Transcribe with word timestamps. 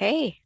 Hey, 0.00 0.40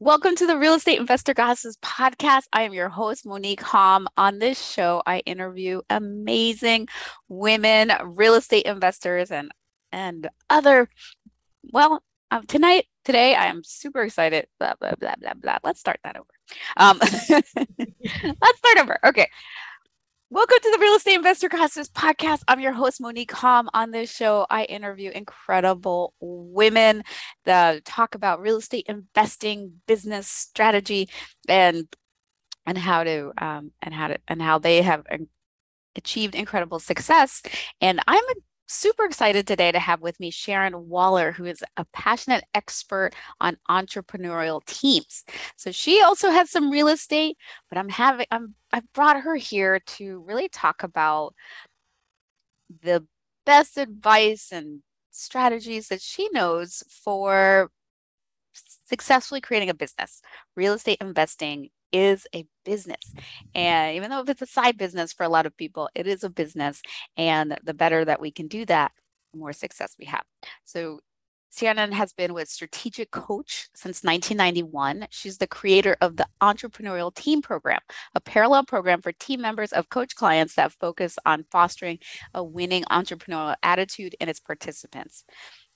welcome 0.00 0.36
to 0.36 0.46
the 0.46 0.58
Real 0.58 0.74
Estate 0.74 1.00
Investor 1.00 1.32
Goddesses 1.32 1.78
podcast. 1.78 2.42
I 2.52 2.60
am 2.64 2.74
your 2.74 2.90
host, 2.90 3.24
Monique 3.24 3.62
Hom. 3.62 4.06
On 4.18 4.38
this 4.38 4.62
show, 4.62 5.02
I 5.06 5.20
interview 5.20 5.80
amazing 5.88 6.88
women, 7.26 7.90
real 8.04 8.34
estate 8.34 8.66
investors, 8.66 9.30
and 9.30 9.50
and 9.92 10.28
other. 10.50 10.90
Well, 11.72 12.02
um, 12.30 12.44
tonight, 12.44 12.84
today, 13.02 13.34
I 13.34 13.46
am 13.46 13.64
super 13.64 14.02
excited. 14.02 14.46
Blah 14.60 14.74
blah 14.78 14.92
blah 15.00 15.14
blah 15.18 15.32
blah. 15.32 15.56
Let's 15.64 15.80
start 15.80 15.98
that 16.04 16.18
over. 16.18 16.28
Um, 16.76 16.98
let's 17.30 18.58
start 18.58 18.78
over. 18.78 18.98
Okay. 19.06 19.30
Welcome 20.28 20.58
to 20.60 20.70
the 20.72 20.78
Real 20.80 20.96
Estate 20.96 21.14
Investor 21.14 21.48
Goddesses 21.48 21.88
podcast. 21.88 22.42
I'm 22.48 22.58
your 22.58 22.72
host, 22.72 23.00
Monique 23.00 23.30
Hom. 23.30 23.70
On 23.72 23.92
this 23.92 24.12
show, 24.12 24.44
I 24.50 24.64
interview 24.64 25.12
incredible 25.12 26.14
women 26.18 27.04
that 27.44 27.84
talk 27.84 28.16
about 28.16 28.40
real 28.40 28.56
estate 28.56 28.86
investing, 28.88 29.80
business 29.86 30.26
strategy, 30.26 31.08
and 31.48 31.86
and 32.66 32.76
how 32.76 33.04
to 33.04 33.30
um, 33.38 33.70
and 33.80 33.94
how 33.94 34.08
to 34.08 34.18
and 34.26 34.42
how 34.42 34.58
they 34.58 34.82
have 34.82 35.04
achieved 35.94 36.34
incredible 36.34 36.80
success. 36.80 37.40
And 37.80 38.00
I'm 38.08 38.24
a 38.24 38.34
super 38.66 39.04
excited 39.04 39.46
today 39.46 39.72
to 39.72 39.78
have 39.78 40.00
with 40.00 40.18
me 40.20 40.30
Shannon 40.30 40.88
Waller, 40.88 41.32
who 41.32 41.44
is 41.44 41.62
a 41.76 41.84
passionate 41.92 42.44
expert 42.54 43.12
on 43.40 43.56
entrepreneurial 43.68 44.64
teams. 44.66 45.24
So 45.56 45.70
she 45.72 46.02
also 46.02 46.30
has 46.30 46.50
some 46.50 46.70
real 46.70 46.88
estate, 46.88 47.36
but 47.68 47.78
I'm 47.78 47.88
having 47.88 48.26
I'm 48.30 48.54
I've 48.72 48.92
brought 48.92 49.22
her 49.22 49.36
here 49.36 49.80
to 49.80 50.22
really 50.26 50.48
talk 50.48 50.82
about 50.82 51.34
the 52.82 53.06
best 53.44 53.78
advice 53.78 54.50
and 54.52 54.82
strategies 55.12 55.88
that 55.88 56.02
she 56.02 56.28
knows 56.32 56.82
for 56.88 57.70
successfully 58.88 59.40
creating 59.40 59.70
a 59.70 59.74
business. 59.74 60.20
Real 60.56 60.74
estate 60.74 60.98
investing 61.00 61.70
is 61.96 62.26
a 62.34 62.44
business. 62.64 63.14
And 63.54 63.96
even 63.96 64.10
though 64.10 64.24
it's 64.26 64.42
a 64.42 64.46
side 64.46 64.76
business 64.76 65.14
for 65.14 65.24
a 65.24 65.30
lot 65.30 65.46
of 65.46 65.56
people, 65.56 65.88
it 65.94 66.06
is 66.06 66.24
a 66.24 66.30
business. 66.30 66.82
And 67.16 67.56
the 67.64 67.72
better 67.72 68.04
that 68.04 68.20
we 68.20 68.30
can 68.30 68.48
do 68.48 68.66
that, 68.66 68.92
the 69.32 69.38
more 69.38 69.54
success 69.54 69.96
we 69.98 70.04
have. 70.04 70.24
So 70.64 71.00
Shannon 71.56 71.92
has 71.92 72.12
been 72.12 72.34
with 72.34 72.50
Strategic 72.50 73.10
Coach 73.10 73.68
since 73.74 74.04
1991. 74.04 75.06
She's 75.08 75.38
the 75.38 75.46
creator 75.46 75.96
of 76.02 76.16
the 76.16 76.26
Entrepreneurial 76.42 77.14
Team 77.14 77.40
Program, 77.40 77.80
a 78.14 78.20
parallel 78.20 78.66
program 78.66 79.00
for 79.00 79.12
team 79.12 79.40
members 79.40 79.72
of 79.72 79.88
coach 79.88 80.14
clients 80.14 80.54
that 80.56 80.72
focus 80.72 81.18
on 81.24 81.46
fostering 81.50 81.98
a 82.34 82.44
winning 82.44 82.84
entrepreneurial 82.90 83.56
attitude 83.62 84.14
in 84.20 84.28
its 84.28 84.40
participants. 84.40 85.24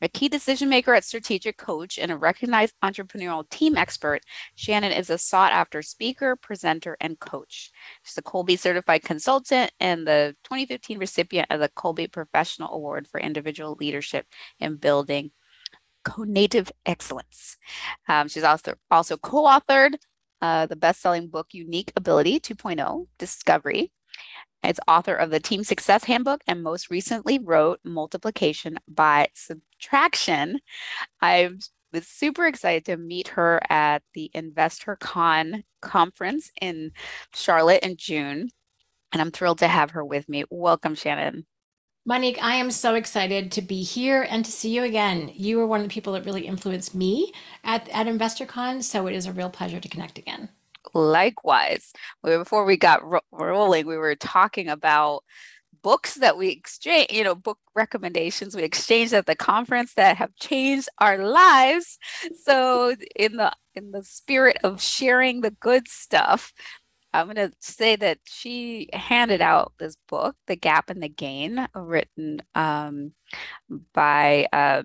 A 0.02 0.08
key 0.08 0.28
decision 0.28 0.70
maker 0.70 0.94
at 0.94 1.04
Strategic 1.04 1.58
Coach 1.58 1.98
and 1.98 2.10
a 2.10 2.16
recognized 2.16 2.74
entrepreneurial 2.82 3.48
team 3.50 3.76
expert, 3.76 4.22
Shannon 4.54 4.92
is 4.92 5.10
a 5.10 5.18
sought 5.18 5.52
after 5.52 5.82
speaker, 5.82 6.36
presenter, 6.36 6.96
and 7.00 7.18
coach. 7.18 7.70
She's 8.02 8.16
a 8.16 8.22
Kolbe 8.22 8.58
certified 8.58 9.02
consultant 9.02 9.72
and 9.78 10.06
the 10.06 10.34
2015 10.44 10.98
recipient 10.98 11.48
of 11.50 11.60
the 11.60 11.68
Kolbe 11.68 12.10
Professional 12.10 12.72
Award 12.72 13.08
for 13.08 13.20
Individual 13.20 13.76
Leadership 13.78 14.26
in 14.58 14.76
Building 14.76 15.32
Conative 16.04 16.70
Excellence. 16.86 17.58
Um, 18.08 18.28
she's 18.28 18.44
also, 18.44 18.74
also 18.90 19.18
co 19.18 19.44
authored 19.44 19.96
uh, 20.40 20.64
the 20.64 20.76
best 20.76 21.02
selling 21.02 21.28
book 21.28 21.48
Unique 21.52 21.92
Ability 21.94 22.40
2.0 22.40 23.06
Discovery 23.18 23.92
it's 24.62 24.80
author 24.86 25.14
of 25.14 25.30
the 25.30 25.40
Team 25.40 25.64
Success 25.64 26.04
Handbook 26.04 26.42
and 26.46 26.62
most 26.62 26.90
recently 26.90 27.38
wrote 27.38 27.80
Multiplication 27.84 28.78
by 28.88 29.28
Subtraction. 29.34 30.60
I 31.20 31.50
was 31.92 32.06
super 32.06 32.46
excited 32.46 32.84
to 32.86 32.96
meet 32.96 33.28
her 33.28 33.60
at 33.68 34.02
the 34.14 34.30
Investor 34.34 34.96
Con 34.96 35.64
conference 35.80 36.50
in 36.60 36.92
Charlotte 37.34 37.82
in 37.82 37.96
June. 37.96 38.50
And 39.12 39.20
I'm 39.20 39.30
thrilled 39.30 39.58
to 39.58 39.68
have 39.68 39.90
her 39.92 40.04
with 40.04 40.28
me. 40.28 40.44
Welcome, 40.50 40.94
Shannon. 40.94 41.46
Monique, 42.06 42.42
I 42.42 42.54
am 42.56 42.70
so 42.70 42.94
excited 42.94 43.52
to 43.52 43.62
be 43.62 43.82
here 43.82 44.26
and 44.28 44.44
to 44.44 44.50
see 44.50 44.74
you 44.74 44.84
again. 44.84 45.30
You 45.34 45.58
were 45.58 45.66
one 45.66 45.80
of 45.80 45.88
the 45.88 45.92
people 45.92 46.14
that 46.14 46.24
really 46.24 46.46
influenced 46.46 46.94
me 46.94 47.32
at, 47.62 47.88
at 47.90 48.06
InvestorCon, 48.06 48.82
so 48.82 49.06
it 49.06 49.14
is 49.14 49.26
a 49.26 49.32
real 49.32 49.50
pleasure 49.50 49.80
to 49.80 49.88
connect 49.88 50.18
again. 50.18 50.48
Likewise, 50.94 51.92
before 52.22 52.64
we 52.64 52.76
got 52.76 53.04
ro- 53.04 53.20
rolling, 53.32 53.86
we 53.86 53.96
were 53.96 54.16
talking 54.16 54.68
about 54.68 55.22
books 55.82 56.14
that 56.16 56.36
we 56.36 56.48
exchange, 56.48 57.08
you 57.10 57.24
know, 57.24 57.34
book 57.34 57.58
recommendations 57.74 58.54
we 58.54 58.62
exchanged 58.62 59.12
at 59.12 59.26
the 59.26 59.34
conference 59.34 59.94
that 59.94 60.16
have 60.16 60.34
changed 60.36 60.88
our 60.98 61.18
lives. 61.18 61.98
So 62.44 62.94
in 63.16 63.36
the 63.36 63.52
in 63.74 63.92
the 63.92 64.02
spirit 64.02 64.58
of 64.64 64.82
sharing 64.82 65.40
the 65.40 65.52
good 65.52 65.88
stuff, 65.88 66.52
I'm 67.12 67.26
going 67.26 67.36
to 67.36 67.52
say 67.60 67.96
that 67.96 68.18
she 68.24 68.88
handed 68.92 69.40
out 69.40 69.72
this 69.78 69.96
book, 70.08 70.36
The 70.46 70.56
Gap 70.56 70.90
and 70.90 71.02
the 71.02 71.08
Gain, 71.08 71.66
written 71.74 72.42
um, 72.54 73.12
by. 73.92 74.46
Uh, 74.52 74.82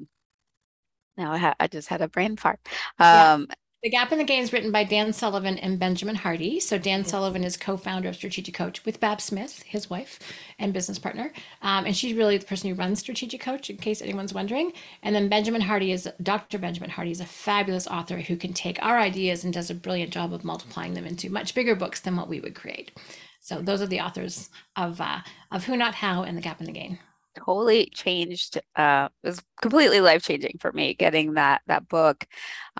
now 1.17 1.31
I, 1.31 1.37
ha- 1.37 1.55
I, 1.59 1.67
just 1.67 1.87
had 1.87 2.01
a 2.01 2.09
brain 2.09 2.35
fart. 2.35 2.59
Um, 2.99 3.47
yeah. 3.49 3.55
The 3.85 3.91
Gap 3.91 4.11
and 4.11 4.19
the 4.19 4.25
Gain 4.25 4.41
is 4.41 4.51
written 4.51 4.71
by 4.71 4.83
Dan 4.83 5.13
Sullivan 5.13 5.59
and 5.59 5.77
Benjamin 5.77 6.15
Hardy. 6.15 6.59
So 6.59 6.79
Dan. 6.79 7.05
Sullivan 7.05 7.43
is 7.43 7.55
co-founder 7.55 8.09
of 8.09 8.15
Strategic 8.15 8.55
Coach 8.55 8.83
with 8.83 8.99
Babs 8.99 9.25
Smith, 9.25 9.61
his 9.61 9.91
wife 9.91 10.17
and 10.57 10.73
business 10.73 10.97
partner, 10.97 11.31
um, 11.61 11.85
and 11.85 11.95
she's 11.95 12.15
really 12.15 12.39
the 12.39 12.47
person 12.47 12.67
who 12.67 12.75
runs 12.75 12.97
Strategic 12.97 13.41
Coach, 13.41 13.69
in 13.69 13.77
case 13.77 14.01
anyone's 14.01 14.33
wondering. 14.33 14.73
And 15.03 15.13
then 15.13 15.29
Benjamin 15.29 15.61
Hardy 15.61 15.91
is 15.91 16.09
Dr. 16.23 16.57
Benjamin 16.57 16.89
Hardy 16.89 17.11
is 17.11 17.19
a 17.19 17.27
fabulous 17.27 17.85
author 17.85 18.17
who 18.17 18.37
can 18.37 18.53
take 18.53 18.81
our 18.81 18.97
ideas 18.97 19.43
and 19.43 19.53
does 19.53 19.69
a 19.69 19.75
brilliant 19.75 20.11
job 20.11 20.33
of 20.33 20.43
multiplying 20.43 20.95
them 20.95 21.05
into 21.05 21.29
much 21.29 21.53
bigger 21.53 21.75
books 21.75 21.99
than 21.99 22.15
what 22.15 22.27
we 22.27 22.39
would 22.39 22.55
create. 22.55 22.91
So 23.39 23.61
those 23.61 23.83
are 23.83 23.85
the 23.85 24.01
authors 24.01 24.49
of 24.75 24.99
uh, 24.99 25.19
of 25.51 25.65
Who 25.65 25.77
Not 25.77 25.93
How 25.93 26.23
and 26.23 26.35
The 26.35 26.41
Gap 26.41 26.57
and 26.57 26.67
the 26.67 26.73
Gain 26.73 26.97
totally 27.37 27.87
changed 27.93 28.57
uh 28.77 29.09
it 29.21 29.27
was 29.27 29.43
completely 29.61 29.99
life 29.99 30.23
changing 30.23 30.55
for 30.57 30.71
me 30.71 30.93
getting 30.93 31.33
that 31.33 31.61
that 31.67 31.85
book 31.89 32.25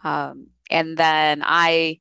um 0.06 0.48
and 0.70 0.98
then 0.98 1.44
I 1.46 2.00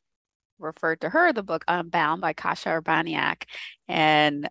referred 0.58 1.00
to 1.02 1.10
her 1.10 1.32
the 1.32 1.42
book 1.42 1.64
Unbound 1.68 2.20
by 2.20 2.32
Kasia 2.32 2.80
Urbaniak, 2.80 3.44
and 3.88 4.48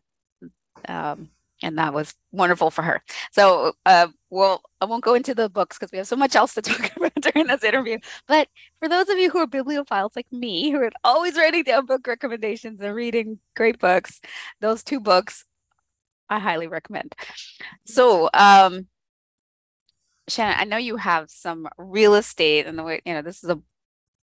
um, 0.87 1.29
and 1.61 1.77
that 1.77 1.93
was 1.93 2.13
wonderful 2.31 2.69
for 2.69 2.81
her. 2.81 3.01
So, 3.31 3.73
uh, 3.85 4.07
well, 4.29 4.61
I 4.81 4.85
won't 4.85 5.03
go 5.03 5.13
into 5.13 5.33
the 5.33 5.49
books 5.49 5.77
because 5.77 5.91
we 5.91 5.97
have 5.97 6.07
so 6.07 6.17
much 6.17 6.35
else 6.35 6.53
to 6.55 6.61
talk 6.61 6.95
about 6.95 7.13
during 7.15 7.47
this 7.47 7.63
interview. 7.63 7.99
But 8.27 8.49
for 8.79 8.89
those 8.89 9.07
of 9.09 9.17
you 9.17 9.29
who 9.29 9.39
are 9.39 9.47
bibliophiles 9.47 10.15
like 10.15 10.31
me, 10.31 10.71
who 10.71 10.81
are 10.81 10.91
always 11.03 11.37
writing 11.37 11.63
down 11.63 11.85
book 11.85 12.05
recommendations 12.05 12.81
and 12.81 12.93
reading 12.93 13.39
great 13.55 13.79
books, 13.79 14.19
those 14.59 14.83
two 14.83 14.99
books 14.99 15.45
I 16.29 16.39
highly 16.39 16.67
recommend. 16.67 17.15
So, 17.85 18.29
um, 18.33 18.87
Shannon, 20.27 20.55
I 20.59 20.63
know 20.65 20.77
you 20.77 20.97
have 20.97 21.29
some 21.29 21.67
real 21.77 22.15
estate, 22.15 22.65
and 22.65 22.77
the 22.77 22.83
way 22.83 23.01
you 23.05 23.13
know 23.13 23.21
this 23.21 23.43
is 23.43 23.49
a 23.49 23.59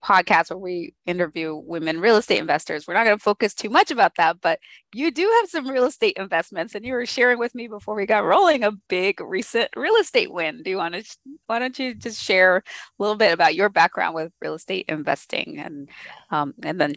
podcast 0.05 0.51
where 0.51 0.59
we 0.59 0.95
interview 1.07 1.55
women 1.55 2.01
real 2.01 2.17
estate 2.17 2.39
investors. 2.39 2.87
We're 2.87 2.95
not 2.95 3.05
going 3.05 3.17
to 3.17 3.23
focus 3.23 3.55
too 3.55 3.71
much 3.71 3.91
about 3.91 4.17
that, 4.17 4.41
but 4.41 4.59
you 4.93 5.11
do 5.11 5.23
have 5.41 5.51
some 5.51 5.69
real 5.69 5.85
estate 5.85 6.17
investments, 6.17 6.75
and 6.75 6.85
you 6.85 6.93
were 6.93 7.07
sharing 7.07 7.39
with 7.39 7.55
me 7.55 7.69
before 7.69 7.95
we 7.95 8.07
got 8.07 8.25
rolling 8.25 8.65
a 8.65 8.73
big 8.89 9.21
recent 9.21 9.71
real 9.77 9.97
estate 9.97 10.33
win. 10.33 10.63
Do 10.63 10.71
you 10.71 10.77
want 10.77 10.95
to? 10.95 11.05
Why 11.47 11.59
don't 11.59 11.79
you 11.79 11.95
just 11.95 12.23
share 12.23 12.59
a 12.59 12.63
little 12.99 13.17
bit 13.17 13.33
about 13.33 13.55
your 13.55 13.69
background 13.69 14.15
with 14.15 14.33
real 14.41 14.55
estate 14.55 14.87
investing, 14.89 15.59
and 15.59 15.89
um, 16.31 16.55
and 16.63 16.81
then 16.81 16.95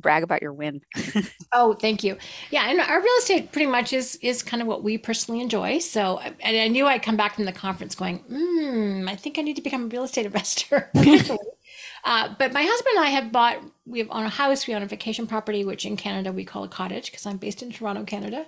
brag 0.00 0.22
about 0.22 0.42
your 0.42 0.52
win. 0.52 0.80
oh, 1.52 1.74
thank 1.74 2.02
you. 2.02 2.16
Yeah, 2.50 2.68
and 2.68 2.80
our 2.80 3.00
real 3.00 3.14
estate 3.18 3.52
pretty 3.52 3.70
much 3.70 3.92
is 3.92 4.16
is 4.16 4.42
kind 4.42 4.60
of 4.62 4.66
what 4.66 4.82
we 4.82 4.98
personally 4.98 5.40
enjoy. 5.40 5.78
So, 5.78 6.18
and 6.18 6.56
I 6.56 6.68
knew 6.68 6.86
I'd 6.86 7.02
come 7.02 7.16
back 7.16 7.34
from 7.34 7.44
the 7.44 7.52
conference 7.52 7.94
going, 7.94 8.18
hmm, 8.18 9.08
I 9.08 9.16
think 9.16 9.38
I 9.38 9.42
need 9.42 9.56
to 9.56 9.62
become 9.62 9.84
a 9.84 9.88
real 9.88 10.04
estate 10.04 10.26
investor. 10.26 10.90
Uh, 12.04 12.34
but 12.38 12.52
my 12.52 12.62
husband 12.62 12.96
and 12.96 13.04
I 13.04 13.10
have 13.10 13.32
bought, 13.32 13.58
we 13.86 13.98
have 13.98 14.08
own 14.10 14.24
a 14.24 14.30
house, 14.30 14.66
we 14.66 14.74
own 14.74 14.82
a 14.82 14.86
vacation 14.86 15.26
property, 15.26 15.64
which 15.64 15.84
in 15.84 15.96
Canada 15.96 16.32
we 16.32 16.44
call 16.44 16.64
a 16.64 16.68
cottage 16.68 17.10
because 17.10 17.26
I'm 17.26 17.36
based 17.36 17.62
in 17.62 17.70
Toronto, 17.70 18.04
Canada, 18.04 18.46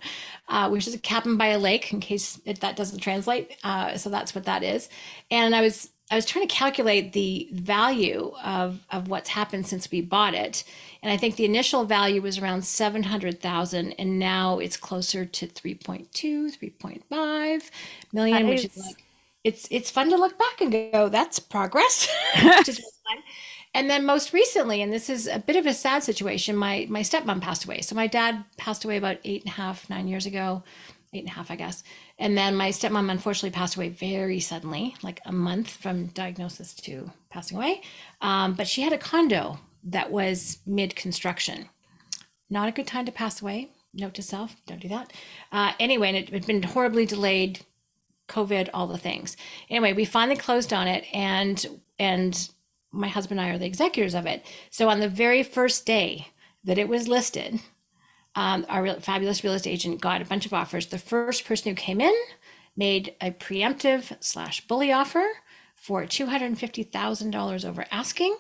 uh, 0.49 0.69
which 0.69 0.87
is 0.87 0.95
a 0.95 0.99
cabin 0.99 1.37
by 1.37 1.49
a 1.49 1.59
lake 1.59 1.93
in 1.93 2.01
case 2.01 2.41
it, 2.45 2.61
that 2.61 2.77
doesn't 2.77 3.01
translate. 3.01 3.57
Uh, 3.63 3.97
so 3.97 4.11
that's 4.11 4.35
what 4.35 4.45
that 4.45 4.63
is. 4.63 4.89
And 5.31 5.55
I 5.55 5.61
was, 5.61 5.91
I 6.11 6.17
was 6.17 6.27
trying 6.27 6.47
to 6.47 6.55
calculate 6.55 7.13
the 7.13 7.49
value 7.53 8.33
of, 8.45 8.85
of 8.91 9.09
what's 9.09 9.31
happened 9.31 9.67
since 9.67 9.91
we 9.91 10.01
bought 10.01 10.35
it. 10.35 10.65
And 11.03 11.11
I 11.11 11.17
think 11.17 11.37
the 11.37 11.45
initial 11.45 11.85
value 11.85 12.23
was 12.23 12.39
around 12.39 12.65
700,000 12.65 13.93
and 13.93 14.19
now 14.19 14.59
it's 14.59 14.77
closer 14.77 15.25
to 15.25 15.47
3.2, 15.47 16.11
3.5 16.11 17.71
million, 18.13 18.47
which 18.47 18.65
is 18.67 18.77
like, 18.77 19.05
it's, 19.45 19.67
it's 19.71 19.91
fun 19.91 20.11
to 20.11 20.17
look 20.17 20.39
back 20.39 20.61
and 20.61 20.73
go, 20.93 21.09
that's 21.09 21.39
progress, 21.39 22.09
which 22.43 22.69
is 22.69 22.79
fun. 23.09 23.23
And 23.75 23.89
then 23.89 24.05
most 24.05 24.33
recently, 24.33 24.83
and 24.83 24.93
this 24.93 25.09
is 25.09 25.27
a 25.27 25.39
bit 25.39 25.57
of 25.57 25.67
a 25.67 25.73
sad 25.73 26.03
situation, 26.03 26.57
my 26.57 26.87
my 26.91 27.01
stepmom 27.01 27.41
passed 27.41 27.65
away. 27.65 27.81
So 27.81 27.95
my 27.95 28.07
dad 28.07 28.45
passed 28.59 28.85
away 28.85 28.99
about 28.99 29.17
eight 29.25 29.43
and 29.43 29.51
a 29.51 29.55
half, 29.55 29.89
nine 29.89 30.09
years 30.09 30.27
ago, 30.27 30.63
eight 31.15 31.21
and 31.21 31.29
a 31.29 31.33
half, 31.33 31.51
I 31.51 31.57
guess. 31.57 31.83
And 32.19 32.37
then 32.37 32.55
my 32.55 32.69
stepmom 32.69 33.11
unfortunately 33.11 33.51
passed 33.51 33.77
away 33.77 33.89
very 33.89 34.41
suddenly, 34.41 34.95
like 35.03 35.21
a 35.25 35.33
month 35.33 35.71
from 35.71 36.07
diagnosis 36.09 36.75
to 36.75 37.11
passing 37.31 37.57
away. 37.57 37.83
Um, 38.21 38.53
but 38.53 38.69
she 38.69 38.83
had 38.83 38.93
a 38.93 38.99
condo 38.99 39.59
that 39.85 40.11
was 40.11 40.59
mid 40.67 40.95
construction. 40.95 41.69
Not 42.51 42.69
a 42.69 42.73
good 42.73 42.87
time 42.87 43.07
to 43.07 43.13
pass 43.13 43.41
away. 43.41 43.71
Note 43.95 44.15
to 44.15 44.23
self, 44.23 44.57
don't 44.67 44.81
do 44.81 44.89
that. 44.89 45.13
Uh, 45.51 45.73
anyway, 45.81 46.09
and 46.09 46.17
it 46.17 46.29
had 46.31 46.47
been 46.47 46.63
horribly 46.63 47.07
delayed, 47.07 47.61
COVID, 48.33 48.71
all 48.73 48.87
the 48.87 48.99
things. 48.99 49.37
Anyway, 49.69 49.93
we 49.93 50.05
finally 50.05 50.37
closed 50.37 50.73
on 50.73 50.89
it, 50.89 51.05
and 51.13 51.81
and 51.99 52.51
my 52.91 53.09
husband 53.09 53.41
and 53.41 53.49
I 53.49 53.55
are 53.55 53.59
the 53.59 53.67
executors 53.67 54.15
of 54.15 54.27
it. 54.27 54.45
So 54.71 54.89
on 54.89 55.01
the 55.01 55.09
very 55.09 55.43
first 55.43 55.87
day 55.87 56.29
that 56.65 56.79
it 56.79 56.89
was 56.89 57.09
listed, 57.09 57.61
um, 58.35 58.67
our 58.69 58.83
real, 58.83 59.01
fabulous 59.01 59.43
real 59.43 59.55
estate 59.55 59.71
agent 59.71 60.01
got 60.01 60.23
a 60.23 60.27
bunch 60.27 60.47
of 60.47 60.53
offers. 60.53 60.87
The 60.87 60.99
first 60.99 61.45
person 61.45 61.71
who 61.71 61.77
came 61.77 62.01
in 62.01 62.15
made 62.77 63.15
a 63.21 63.31
preemptive 63.31 64.17
slash 64.21 64.67
bully 64.67 64.93
offer 64.93 65.25
for 65.75 66.05
$250,000 66.05 67.69
over 67.69 67.87
asking, 67.91 68.37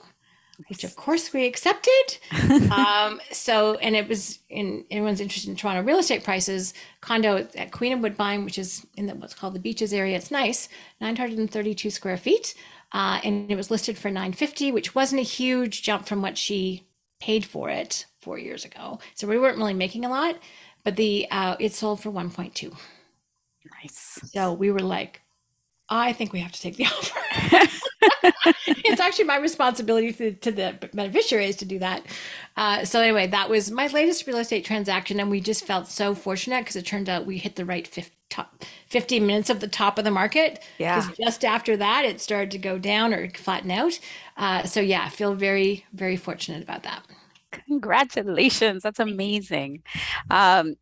which 0.69 0.85
of 0.85 0.97
course 0.97 1.32
we 1.32 1.47
accepted. 1.47 2.19
um, 2.70 3.20
so, 3.31 3.76
and 3.76 3.97
it 3.97 4.09
was 4.09 4.38
in 4.49 4.85
anyone's 4.91 5.20
interested 5.20 5.50
in 5.50 5.56
Toronto 5.56 5.82
real 5.82 5.99
estate 5.99 6.25
prices, 6.25 6.75
condo 7.00 7.47
at 7.56 7.73
Queen 7.73 7.93
and 7.93 8.03
Woodbine, 8.03 8.44
which 8.44 8.59
is 8.59 8.87
in 8.97 9.06
the, 9.06 9.14
what's 9.14 9.35
called 9.35 9.55
the 9.55 9.61
beaches 9.61 9.93
area. 9.93 10.17
It's 10.17 10.31
nice, 10.31 10.69
932 11.00 11.91
square 11.91 12.17
feet. 12.17 12.55
Uh, 12.93 13.20
and 13.25 13.50
it 13.50 13.56
was 13.56 13.70
listed 13.70 13.97
for 13.97 14.09
950, 14.09 14.70
which 14.70 14.94
wasn't 14.94 15.20
a 15.20 15.25
huge 15.25 15.82
jump 15.82 16.06
from 16.06 16.20
what 16.20 16.37
she 16.37 16.87
paid 17.20 17.44
for 17.44 17.70
it 17.70 18.05
four 18.20 18.38
years 18.38 18.64
ago. 18.64 18.99
So 19.14 19.26
we 19.26 19.38
weren't 19.38 19.56
really 19.56 19.75
making 19.75 20.05
a 20.05 20.11
lot, 20.11 20.37
but 20.85 20.97
the 20.97 21.26
uh, 21.31 21.56
it 21.59 21.73
sold 21.73 22.03
for 22.03 22.11
1.2. 22.11 22.76
Nice. 23.82 24.19
So 24.32 24.53
we 24.53 24.70
were 24.70 24.81
like, 24.81 25.22
I 25.97 26.12
think 26.12 26.33
we 26.33 26.41
have 26.41 26.53
to 26.53 26.61
take 26.61 26.77
the 26.77 26.87
offer. 26.87 27.21
it's 28.67 29.00
actually 29.00 29.25
my 29.25 29.37
responsibility 29.37 30.12
to, 30.12 30.33
to, 30.33 30.53
the 30.53 30.91
beneficiaries 30.93 31.56
to 31.56 31.65
do 31.65 31.79
that. 31.79 32.05
Uh, 32.56 32.85
so 32.85 33.00
anyway, 33.00 33.27
that 33.27 33.49
was 33.49 33.71
my 33.71 33.87
latest 33.89 34.27
real 34.27 34.39
estate 34.39 34.65
transaction, 34.65 35.21
and 35.21 35.31
we 35.31 35.41
just 35.41 35.65
felt 35.65 35.89
so 35.89 36.15
fortunate 36.15 36.61
because 36.61 36.77
it 36.77 36.87
turned 36.87 37.09
out 37.09 37.27
we 37.27 37.39
hit 37.39 37.56
the 37.56 37.65
right 37.65 37.87
50, 37.87 38.12
top 38.33 38.65
15 38.89 39.27
minutes 39.27 39.50
of 39.50 39.61
the 39.61 39.69
top 39.69 39.99
of 39.99 40.05
the 40.05 40.11
market. 40.11 40.62
Yeah. 40.79 41.00
Because 41.00 41.17
just 41.17 41.44
after 41.44 41.77
that, 41.77 42.05
it 42.05 42.21
started 42.21 42.50
to 42.53 42.59
go 42.59 42.79
down 42.79 43.12
or 43.12 43.29
flatten 43.31 43.71
out. 43.71 43.99
Uh, 44.37 44.65
so 44.65 44.81
yeah, 44.81 45.05
I 45.05 45.09
feel 45.11 45.35
very, 45.35 45.85
very 45.93 46.17
fortunate 46.17 46.62
about 46.62 46.83
that. 46.83 47.05
Congratulations. 47.69 48.83
That's 48.83 48.99
amazing. 48.99 49.83
Um, 50.31 50.77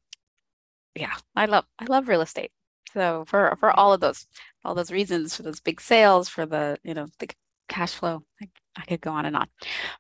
yeah, 0.95 1.15
I 1.37 1.47
love 1.47 1.65
I 1.79 1.85
love 1.87 2.09
real 2.09 2.21
estate. 2.21 2.53
So 2.93 3.25
for 3.27 3.57
for 3.59 3.71
all 3.79 3.93
of 3.93 4.01
those 4.01 4.27
all 4.65 4.75
those 4.75 4.93
reasons, 4.93 5.35
for 5.37 5.43
those 5.43 5.61
big 5.61 5.81
sales, 5.81 6.29
for 6.29 6.47
the 6.47 6.79
you 6.83 6.95
know 6.95 7.07
the 7.19 7.29
cash 7.69 7.93
flow, 7.95 8.23
I, 8.43 8.49
I 8.77 8.83
could 8.83 9.01
go 9.01 9.13
on 9.13 9.27
and 9.27 9.37
on. 9.37 9.49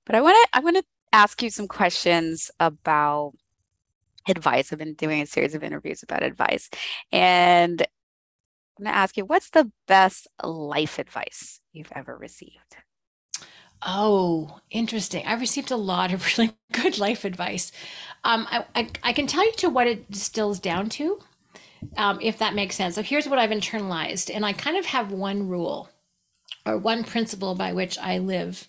But 0.06 0.14
I 0.14 0.20
want 0.20 0.36
to 0.36 0.58
I 0.58 0.60
want 0.60 0.76
to 0.76 0.84
ask 1.12 1.42
you 1.42 1.50
some 1.50 1.68
questions 1.68 2.50
about 2.60 3.32
advice. 4.28 4.72
I've 4.72 4.78
been 4.78 4.94
doing 4.94 5.22
a 5.22 5.26
series 5.26 5.54
of 5.54 5.64
interviews 5.64 6.02
about 6.02 6.22
advice, 6.22 6.68
and 7.12 7.82
I'm 7.82 8.84
going 8.84 8.94
to 8.94 8.98
ask 8.98 9.16
you, 9.16 9.24
what's 9.26 9.50
the 9.50 9.70
best 9.86 10.26
life 10.42 10.98
advice 10.98 11.60
you've 11.72 11.92
ever 11.94 12.16
received? 12.16 12.76
Oh, 13.82 14.60
interesting. 14.70 15.26
I've 15.26 15.40
received 15.40 15.70
a 15.70 15.76
lot 15.76 16.12
of 16.12 16.26
really 16.38 16.52
good 16.72 16.98
life 16.98 17.24
advice. 17.24 17.72
Um, 18.24 18.46
I, 18.50 18.64
I, 18.74 18.88
I 19.02 19.12
can 19.12 19.26
tell 19.26 19.44
you 19.44 19.52
to 19.52 19.70
what 19.70 19.86
it 19.86 20.10
distills 20.10 20.58
down 20.60 20.88
to, 20.90 21.20
um, 21.96 22.18
if 22.20 22.38
that 22.38 22.54
makes 22.54 22.76
sense. 22.76 22.94
So 22.94 23.02
here's 23.02 23.28
what 23.28 23.38
I've 23.38 23.50
internalized, 23.50 24.34
and 24.34 24.44
I 24.44 24.52
kind 24.52 24.76
of 24.76 24.86
have 24.86 25.12
one 25.12 25.48
rule 25.48 25.88
or 26.66 26.76
one 26.76 27.04
principle 27.04 27.54
by 27.54 27.72
which 27.72 27.98
I 27.98 28.18
live, 28.18 28.68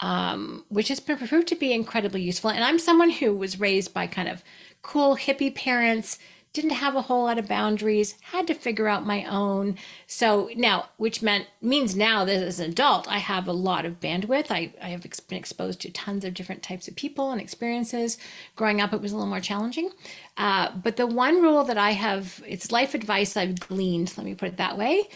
um, 0.00 0.64
which 0.68 0.88
has 0.88 1.00
proved 1.00 1.48
to 1.48 1.56
be 1.56 1.72
incredibly 1.72 2.22
useful. 2.22 2.50
And 2.50 2.64
I'm 2.64 2.78
someone 2.78 3.10
who 3.10 3.34
was 3.34 3.60
raised 3.60 3.92
by 3.92 4.06
kind 4.06 4.28
of 4.28 4.42
cool 4.82 5.16
hippie 5.16 5.54
parents 5.54 6.18
didn't 6.56 6.70
have 6.70 6.96
a 6.96 7.02
whole 7.02 7.24
lot 7.24 7.38
of 7.38 7.46
boundaries, 7.46 8.16
had 8.22 8.46
to 8.46 8.54
figure 8.54 8.88
out 8.88 9.06
my 9.06 9.24
own. 9.24 9.76
So 10.06 10.48
now, 10.56 10.86
which 10.96 11.20
meant 11.20 11.46
means 11.60 11.94
now 11.94 12.24
that 12.24 12.42
as 12.42 12.58
an 12.58 12.70
adult, 12.70 13.06
I 13.06 13.18
have 13.18 13.46
a 13.46 13.52
lot 13.52 13.84
of 13.84 14.00
bandwidth. 14.00 14.46
I, 14.50 14.72
I 14.82 14.88
have 14.88 15.02
been 15.02 15.38
exposed 15.38 15.82
to 15.82 15.90
tons 15.90 16.24
of 16.24 16.32
different 16.32 16.62
types 16.62 16.88
of 16.88 16.96
people 16.96 17.30
and 17.30 17.40
experiences. 17.40 18.16
Growing 18.56 18.80
up, 18.80 18.94
it 18.94 19.02
was 19.02 19.12
a 19.12 19.16
little 19.16 19.28
more 19.28 19.40
challenging. 19.40 19.90
Uh, 20.38 20.70
but 20.82 20.96
the 20.96 21.06
one 21.06 21.42
rule 21.42 21.62
that 21.64 21.78
I 21.78 21.90
have, 21.90 22.42
it's 22.46 22.72
life 22.72 22.94
advice 22.94 23.36
I've 23.36 23.60
gleaned, 23.60 24.16
let 24.16 24.24
me 24.24 24.34
put 24.34 24.48
it 24.48 24.56
that 24.56 24.78
way, 24.78 25.08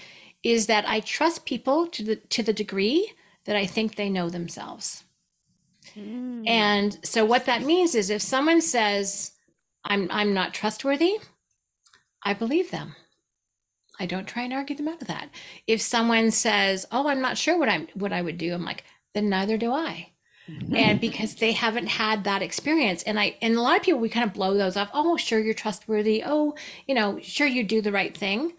is 0.43 0.67
that 0.67 0.87
I 0.87 1.01
trust 1.01 1.47
people 1.47 1.87
to 1.89 2.05
the 2.05 2.17
to 2.17 2.43
the 2.43 2.53
degree 2.53 3.13
that 3.47 3.57
I 3.57 3.67
think 3.67 3.95
they 3.95 4.11
know 4.11 4.29
themselves. 4.29 5.05
Mm. 5.97 6.47
And 6.47 6.99
so 7.03 7.25
what 7.25 7.47
that 7.47 7.63
means 7.63 7.95
is 7.95 8.11
if 8.11 8.23
someone 8.23 8.61
says, 8.61 9.33
I'm 9.85 10.09
I'm 10.11 10.35
not 10.35 10.53
trustworthy, 10.53 11.19
I 12.23 12.35
believe 12.35 12.71
them. 12.71 12.97
I 13.99 14.07
don't 14.07 14.27
try 14.27 14.45
and 14.45 14.53
argue 14.53 14.77
them 14.77 14.89
out 14.89 15.03
of 15.03 15.09
that. 15.09 15.29
If 15.67 15.83
someone 15.83 16.31
says, 16.31 16.87
"Oh, 16.91 17.09
I'm 17.09 17.21
not 17.21 17.39
sure 17.39 17.59
what 17.59 17.69
I'm 17.69 17.89
what 17.95 18.13
I 18.13 18.23
would 18.23 18.39
do," 18.39 18.55
I'm 18.55 18.65
like, 18.65 18.85
"Then 19.15 19.29
neither 19.29 19.59
do 19.59 19.73
I." 19.73 20.13
Mm-hmm. 20.49 20.75
And 20.75 21.01
because 21.01 21.35
they 21.37 21.53
haven't 21.53 21.87
had 21.87 22.25
that 22.25 22.43
experience, 22.43 23.03
and 23.03 23.21
I 23.21 23.37
and 23.43 23.55
a 23.57 23.61
lot 23.61 23.77
of 23.77 23.83
people 23.83 24.01
we 24.01 24.09
kind 24.09 24.27
of 24.27 24.35
blow 24.35 24.55
those 24.57 24.77
off. 24.77 24.91
Oh, 24.95 25.17
sure, 25.17 25.39
you're 25.39 25.55
trustworthy. 25.55 26.23
Oh, 26.25 26.55
you 26.87 26.95
know, 26.95 27.19
sure, 27.21 27.47
you 27.47 27.63
do 27.63 27.83
the 27.83 27.93
right 27.93 28.17
thing. 28.17 28.55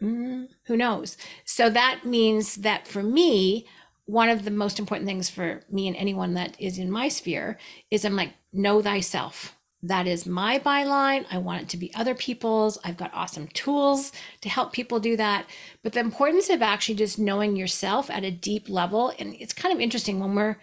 Mm, 0.00 0.48
who 0.64 0.76
knows? 0.76 1.16
So 1.44 1.70
that 1.70 2.04
means 2.04 2.56
that 2.56 2.88
for 2.88 3.02
me, 3.02 3.66
one 4.06 4.28
of 4.28 4.44
the 4.44 4.50
most 4.50 4.78
important 4.78 5.06
things 5.06 5.30
for 5.30 5.62
me 5.70 5.86
and 5.86 5.96
anyone 5.96 6.34
that 6.34 6.60
is 6.60 6.78
in 6.78 6.90
my 6.90 7.08
sphere 7.08 7.58
is 7.90 8.04
I'm 8.04 8.16
like, 8.16 8.32
know 8.52 8.82
thyself 8.82 9.56
that 9.82 10.06
is 10.06 10.26
my 10.26 10.58
byline. 10.58 11.26
I 11.30 11.38
want 11.38 11.62
it 11.62 11.68
to 11.70 11.76
be 11.76 11.92
other 11.94 12.14
people's. 12.14 12.78
I've 12.84 12.96
got 12.96 13.12
awesome 13.12 13.48
tools 13.48 14.12
to 14.40 14.48
help 14.48 14.72
people 14.72 15.00
do 15.00 15.16
that. 15.16 15.46
But 15.82 15.92
the 15.92 16.00
importance 16.00 16.48
of 16.50 16.62
actually 16.62 16.94
just 16.94 17.18
knowing 17.18 17.56
yourself 17.56 18.08
at 18.08 18.24
a 18.24 18.30
deep 18.30 18.68
level, 18.68 19.12
and 19.18 19.34
it's 19.34 19.52
kind 19.52 19.74
of 19.74 19.80
interesting 19.80 20.20
when 20.20 20.34
we're 20.34 20.56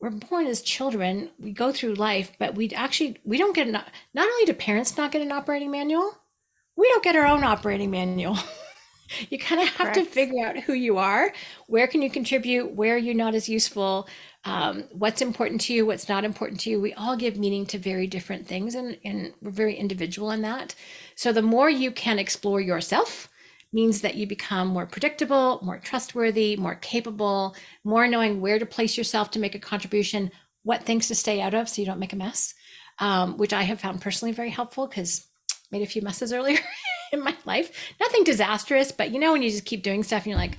we're 0.00 0.10
born 0.10 0.46
as 0.46 0.62
children, 0.62 1.28
we 1.38 1.52
go 1.52 1.72
through 1.72 1.94
life, 1.94 2.32
but 2.38 2.54
we 2.54 2.70
actually 2.70 3.18
we 3.24 3.38
don't 3.38 3.54
get 3.54 3.68
an, 3.68 3.72
not 3.72 4.28
only 4.28 4.44
do 4.46 4.54
parents 4.54 4.96
not 4.96 5.12
get 5.12 5.22
an 5.22 5.30
operating 5.30 5.70
manual, 5.70 6.18
we 6.76 6.88
don't 6.88 7.04
get 7.04 7.16
our 7.16 7.26
own 7.26 7.44
operating 7.44 7.90
manual. 7.90 8.36
you 9.30 9.38
kind 9.38 9.60
of 9.60 9.68
have 9.68 9.92
Correct. 9.92 9.94
to 9.94 10.04
figure 10.04 10.44
out 10.44 10.58
who 10.58 10.72
you 10.72 10.98
are, 10.98 11.32
where 11.66 11.86
can 11.86 12.02
you 12.02 12.10
contribute, 12.10 12.72
where 12.72 12.94
are 12.94 12.98
you're 12.98 13.14
not 13.14 13.34
as 13.34 13.48
useful, 13.48 14.08
um, 14.44 14.84
what's 14.92 15.20
important 15.20 15.60
to 15.62 15.74
you, 15.74 15.84
what's 15.84 16.08
not 16.08 16.24
important 16.24 16.60
to 16.60 16.70
you. 16.70 16.80
We 16.80 16.94
all 16.94 17.16
give 17.16 17.36
meaning 17.36 17.66
to 17.66 17.78
very 17.78 18.06
different 18.06 18.46
things, 18.46 18.74
and, 18.74 18.96
and 19.04 19.34
we're 19.42 19.50
very 19.50 19.76
individual 19.76 20.30
in 20.30 20.42
that. 20.42 20.74
So 21.14 21.32
the 21.32 21.42
more 21.42 21.68
you 21.68 21.90
can 21.90 22.18
explore 22.18 22.60
yourself, 22.60 23.28
means 23.72 24.00
that 24.00 24.16
you 24.16 24.26
become 24.26 24.68
more 24.68 24.86
predictable, 24.86 25.60
more 25.62 25.78
trustworthy, 25.78 26.56
more 26.56 26.74
capable, 26.74 27.54
more 27.84 28.08
knowing 28.08 28.40
where 28.40 28.58
to 28.58 28.66
place 28.66 28.96
yourself 28.98 29.30
to 29.30 29.38
make 29.38 29.54
a 29.54 29.60
contribution, 29.60 30.30
what 30.64 30.82
things 30.82 31.08
to 31.08 31.14
stay 31.14 31.40
out 31.40 31.54
of 31.54 31.68
so 31.68 31.80
you 31.80 31.86
don't 31.86 32.00
make 32.00 32.12
a 32.12 32.16
mess, 32.16 32.54
um, 32.98 33.36
which 33.36 33.52
I 33.52 33.62
have 33.62 33.80
found 33.80 34.00
personally 34.00 34.32
very 34.32 34.50
helpful 34.50 34.86
because 34.86 35.26
made 35.70 35.82
a 35.82 35.86
few 35.86 36.02
messes 36.02 36.32
earlier 36.32 36.58
in 37.12 37.22
my 37.22 37.36
life. 37.44 37.70
Nothing 38.00 38.24
disastrous, 38.24 38.90
but 38.90 39.12
you 39.12 39.20
know 39.20 39.32
when 39.32 39.42
you 39.42 39.50
just 39.50 39.64
keep 39.64 39.82
doing 39.82 40.02
stuff 40.02 40.24
and 40.24 40.30
you're 40.30 40.38
like, 40.38 40.58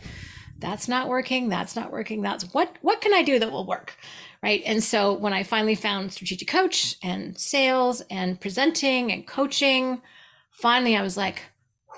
that's 0.62 0.88
not 0.88 1.10
working 1.10 1.50
that's 1.50 1.76
not 1.76 1.92
working 1.92 2.22
that's 2.22 2.46
what 2.54 2.76
what 2.82 3.02
can 3.02 3.14
i 3.14 3.22
do 3.24 3.40
that 3.40 3.52
will 3.52 3.66
work 3.66 3.98
right? 4.44 4.64
And 4.66 4.84
so 4.84 5.14
when 5.14 5.34
i 5.34 5.44
finally 5.44 5.76
found 5.76 6.14
strategic 6.14 6.48
coach 6.48 6.96
and 7.04 7.38
sales 7.38 8.02
and 8.10 8.40
presenting 8.40 9.12
and 9.12 9.28
coaching 9.28 10.02
finally 10.52 10.96
i 10.96 11.02
was 11.02 11.18
like 11.18 11.44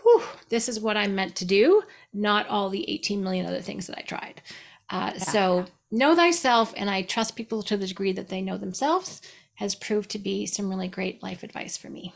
whew 0.01 0.23
this 0.49 0.67
is 0.67 0.79
what 0.79 0.97
i'm 0.97 1.15
meant 1.15 1.35
to 1.35 1.45
do 1.45 1.83
not 2.13 2.47
all 2.47 2.69
the 2.69 2.89
18 2.89 3.23
million 3.23 3.45
other 3.45 3.61
things 3.61 3.87
that 3.87 3.97
i 3.97 4.01
tried. 4.01 4.41
Uh, 4.89 5.11
yeah. 5.13 5.23
so 5.23 5.65
know 5.91 6.15
thyself 6.15 6.73
and 6.75 6.89
i 6.89 7.01
trust 7.01 7.35
people 7.35 7.63
to 7.63 7.77
the 7.77 7.87
degree 7.87 8.11
that 8.11 8.29
they 8.29 8.41
know 8.41 8.57
themselves 8.57 9.21
has 9.55 9.75
proved 9.75 10.09
to 10.11 10.19
be 10.19 10.45
some 10.45 10.69
really 10.69 10.87
great 10.87 11.21
life 11.21 11.43
advice 11.43 11.77
for 11.77 11.89
me. 11.89 12.13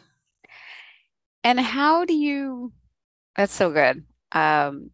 And 1.43 1.59
how 1.59 2.03
do 2.05 2.13
you 2.13 2.73
that's 3.35 3.53
so 3.53 3.71
good. 3.71 4.03
Um 4.31 4.89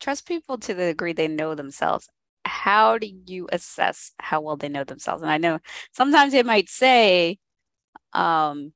trust 0.00 0.26
people 0.26 0.58
to 0.58 0.74
the 0.74 0.86
degree 0.86 1.12
they 1.12 1.28
know 1.28 1.54
themselves. 1.54 2.08
How 2.44 2.98
do 2.98 3.08
you 3.26 3.48
assess 3.52 4.12
how 4.18 4.40
well 4.40 4.56
they 4.56 4.68
know 4.68 4.84
themselves? 4.84 5.22
And 5.22 5.30
i 5.30 5.38
know 5.38 5.58
sometimes 5.92 6.32
they 6.32 6.42
might 6.42 6.68
say 6.68 7.38
um 8.14 8.72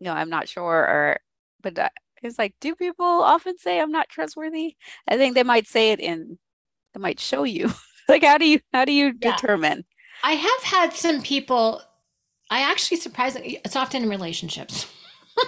you 0.00 0.04
know 0.06 0.12
i'm 0.12 0.30
not 0.30 0.48
sure 0.48 0.64
or 0.64 1.20
but 1.62 1.92
it's 2.22 2.38
like 2.38 2.54
do 2.60 2.74
people 2.74 3.04
often 3.04 3.56
say 3.58 3.80
i'm 3.80 3.92
not 3.92 4.08
trustworthy? 4.08 4.76
I 5.06 5.16
think 5.16 5.34
they 5.34 5.42
might 5.44 5.66
say 5.68 5.92
it 5.92 6.00
in 6.00 6.38
they 6.94 7.00
might 7.00 7.20
show 7.20 7.44
you. 7.44 7.70
Like 8.10 8.24
how 8.24 8.38
do 8.38 8.46
you 8.46 8.60
how 8.72 8.86
do 8.86 8.92
you 8.92 9.12
yeah. 9.20 9.36
determine? 9.36 9.84
I 10.24 10.32
have 10.32 10.62
had 10.62 10.94
some 10.94 11.20
people 11.20 11.82
i 12.50 12.60
actually 12.60 12.96
surprisingly 12.96 13.60
it's 13.64 13.76
often 13.76 14.04
in 14.04 14.08
relationships 14.08 14.86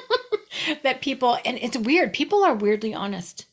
that 0.82 1.00
people 1.00 1.38
and 1.44 1.58
it's 1.58 1.78
weird 1.78 2.12
people 2.12 2.44
are 2.44 2.54
weirdly 2.54 2.92
honest 2.92 3.46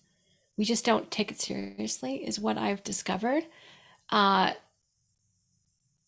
we 0.57 0.65
just 0.65 0.85
don't 0.85 1.09
take 1.11 1.31
it 1.31 1.39
seriously 1.39 2.25
is 2.27 2.39
what 2.39 2.57
i've 2.57 2.83
discovered. 2.83 3.45
Uh, 4.09 4.53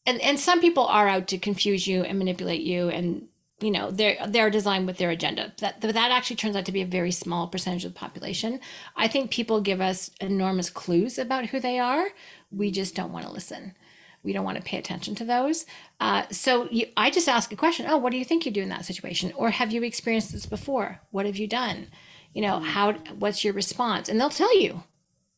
and 0.06 0.20
and 0.22 0.40
some 0.40 0.60
people 0.60 0.86
are 0.86 1.08
out 1.08 1.28
to 1.28 1.38
confuse 1.38 1.88
you 1.88 2.04
and 2.04 2.18
manipulate 2.18 2.62
you 2.62 2.90
and 2.90 3.28
you 3.62 3.72
know 3.72 3.92
they're 3.92 4.18
they're 4.28 4.50
designed 4.50 4.88
with 4.88 4.98
their 4.98 5.12
agenda. 5.12 5.54
That 5.60 5.82
that 5.82 6.12
actually 6.12 6.38
turns 6.38 6.56
out 6.56 6.66
to 6.66 6.72
be 6.72 6.82
a 6.82 6.88
very 6.88 7.12
small 7.12 7.48
percentage 7.48 7.86
of 7.86 7.94
the 7.94 8.00
population. 8.00 8.60
I 8.96 9.08
think 9.08 9.32
people 9.32 9.62
give 9.62 9.82
us 9.82 10.12
enormous 10.20 10.70
clues 10.70 11.20
about 11.20 11.48
who 11.48 11.60
they 11.60 11.78
are. 11.78 12.10
We 12.52 12.72
just 12.72 12.96
don't 12.96 13.12
want 13.12 13.26
to 13.26 13.32
listen. 13.32 13.76
We 14.24 14.34
don't 14.34 14.44
want 14.44 14.58
to 14.58 14.64
pay 14.64 14.78
attention 14.78 15.16
to 15.16 15.26
those. 15.26 15.66
Uh, 16.00 16.24
so 16.30 16.68
you, 16.72 16.88
i 16.98 17.10
just 17.10 17.30
ask 17.30 17.52
a 17.52 17.56
question 17.56 17.86
oh 17.88 17.98
what 17.98 18.12
do 18.12 18.18
you 18.18 18.26
think 18.26 18.46
you 18.46 18.52
do 18.52 18.62
in 18.64 18.70
that 18.70 18.86
situation? 18.86 19.34
Or 19.36 19.52
have 19.52 19.72
you 19.72 19.84
experienced 19.84 20.32
this 20.32 20.46
before? 20.46 21.02
What 21.12 21.26
have 21.26 21.38
you 21.38 21.48
done 21.48 21.88
you 22.34 22.42
know 22.42 22.60
mm. 22.60 22.64
how 22.64 22.94
what's 23.18 23.44
your 23.44 23.54
response? 23.54 24.10
And 24.10 24.20
they'll 24.20 24.30
tell 24.30 24.58
you. 24.60 24.84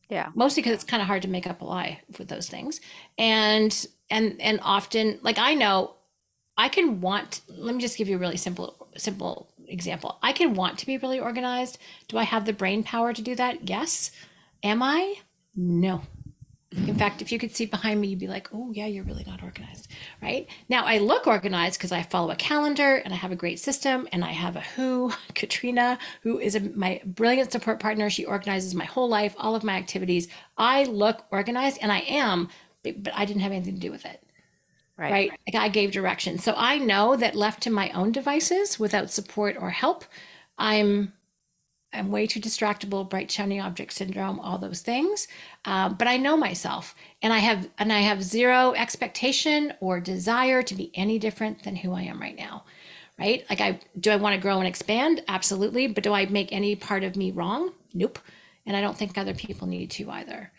Yeah. 0.08 0.28
mostly 0.34 0.62
because 0.62 0.74
it's 0.74 0.84
kind 0.84 1.00
of 1.00 1.06
hard 1.06 1.22
to 1.22 1.28
make 1.28 1.46
up 1.46 1.62
a 1.62 1.64
lie 1.64 2.02
with 2.18 2.28
those 2.28 2.46
things. 2.46 2.82
And 3.16 3.86
and 4.10 4.36
and 4.40 4.60
often 4.62 5.18
like 5.22 5.38
i 5.38 5.54
know 5.54 5.94
i 6.58 6.68
can 6.68 7.00
want 7.00 7.40
let 7.48 7.74
me 7.74 7.80
just 7.80 7.96
give 7.96 8.08
you 8.08 8.16
a 8.16 8.18
really 8.18 8.36
simple 8.36 8.88
simple 8.96 9.48
example. 9.68 10.18
I 10.22 10.32
can 10.32 10.54
want 10.54 10.78
to 10.78 10.86
be 10.86 10.98
really 10.98 11.18
organized. 11.18 11.78
Do 12.08 12.18
i 12.18 12.24
have 12.24 12.44
the 12.44 12.52
brain 12.52 12.82
power 12.84 13.12
to 13.14 13.22
do 13.22 13.34
that? 13.36 13.68
Yes. 13.68 14.10
Am 14.62 14.82
i? 14.82 15.14
No 15.56 16.02
in 16.72 16.94
fact 16.96 17.22
if 17.22 17.30
you 17.30 17.38
could 17.38 17.54
see 17.54 17.66
behind 17.66 18.00
me 18.00 18.08
you'd 18.08 18.18
be 18.18 18.26
like 18.26 18.48
oh 18.52 18.70
yeah 18.72 18.86
you're 18.86 19.04
really 19.04 19.24
not 19.26 19.42
organized 19.42 19.88
right 20.22 20.48
now 20.68 20.84
i 20.84 20.98
look 20.98 21.26
organized 21.26 21.78
because 21.78 21.92
i 21.92 22.02
follow 22.02 22.30
a 22.30 22.36
calendar 22.36 22.96
and 22.96 23.12
i 23.12 23.16
have 23.16 23.32
a 23.32 23.36
great 23.36 23.58
system 23.58 24.08
and 24.12 24.24
i 24.24 24.32
have 24.32 24.56
a 24.56 24.60
who 24.60 25.12
katrina 25.34 25.98
who 26.22 26.38
is 26.38 26.54
a, 26.54 26.60
my 26.60 27.00
brilliant 27.04 27.52
support 27.52 27.78
partner 27.78 28.08
she 28.08 28.24
organizes 28.24 28.74
my 28.74 28.84
whole 28.84 29.08
life 29.08 29.34
all 29.38 29.54
of 29.54 29.64
my 29.64 29.74
activities 29.74 30.28
i 30.56 30.84
look 30.84 31.24
organized 31.30 31.78
and 31.82 31.92
i 31.92 32.00
am 32.00 32.48
but 32.82 33.02
but 33.02 33.14
i 33.14 33.24
didn't 33.24 33.42
have 33.42 33.52
anything 33.52 33.74
to 33.74 33.80
do 33.80 33.90
with 33.90 34.04
it 34.04 34.22
Right. 34.98 35.10
right? 35.10 35.32
Like 35.48 35.60
I 35.60 35.68
gave 35.68 35.90
direction. 35.90 36.38
So 36.38 36.54
I 36.54 36.76
know 36.76 37.16
that 37.16 37.34
left 37.34 37.62
to 37.62 37.70
my 37.70 37.90
own 37.90 38.12
devices 38.12 38.78
without 38.78 39.10
support 39.10 39.56
or 39.58 39.70
help, 39.70 40.04
I'm 40.58 41.14
I'm 41.92 42.10
way 42.10 42.26
too 42.26 42.40
distractible, 42.40 43.08
bright 43.08 43.30
shiny 43.30 43.60
object 43.60 43.92
syndrome, 43.92 44.40
all 44.40 44.58
those 44.58 44.80
things. 44.80 45.28
Um, 45.64 45.94
but 45.94 46.08
I 46.08 46.16
know 46.16 46.36
myself, 46.36 46.94
and 47.20 47.32
I 47.32 47.38
have 47.38 47.68
and 47.78 47.92
I 47.92 48.00
have 48.00 48.22
zero 48.22 48.72
expectation 48.72 49.74
or 49.80 50.00
desire 50.00 50.62
to 50.62 50.74
be 50.74 50.90
any 50.94 51.18
different 51.18 51.64
than 51.64 51.76
who 51.76 51.92
I 51.92 52.02
am 52.02 52.20
right 52.20 52.36
now. 52.36 52.64
Right? 53.18 53.44
Like 53.50 53.60
I 53.60 53.78
do 53.98 54.10
I 54.10 54.16
want 54.16 54.34
to 54.34 54.40
grow 54.40 54.58
and 54.58 54.66
expand? 54.66 55.22
Absolutely. 55.28 55.86
But 55.86 56.02
do 56.02 56.12
I 56.12 56.26
make 56.26 56.52
any 56.52 56.74
part 56.76 57.04
of 57.04 57.14
me 57.16 57.30
wrong? 57.30 57.72
Nope. 57.92 58.18
And 58.64 58.76
I 58.76 58.80
don't 58.80 58.96
think 58.96 59.18
other 59.18 59.34
people 59.34 59.66
need 59.66 59.90
to 59.92 60.10
either. 60.10 60.50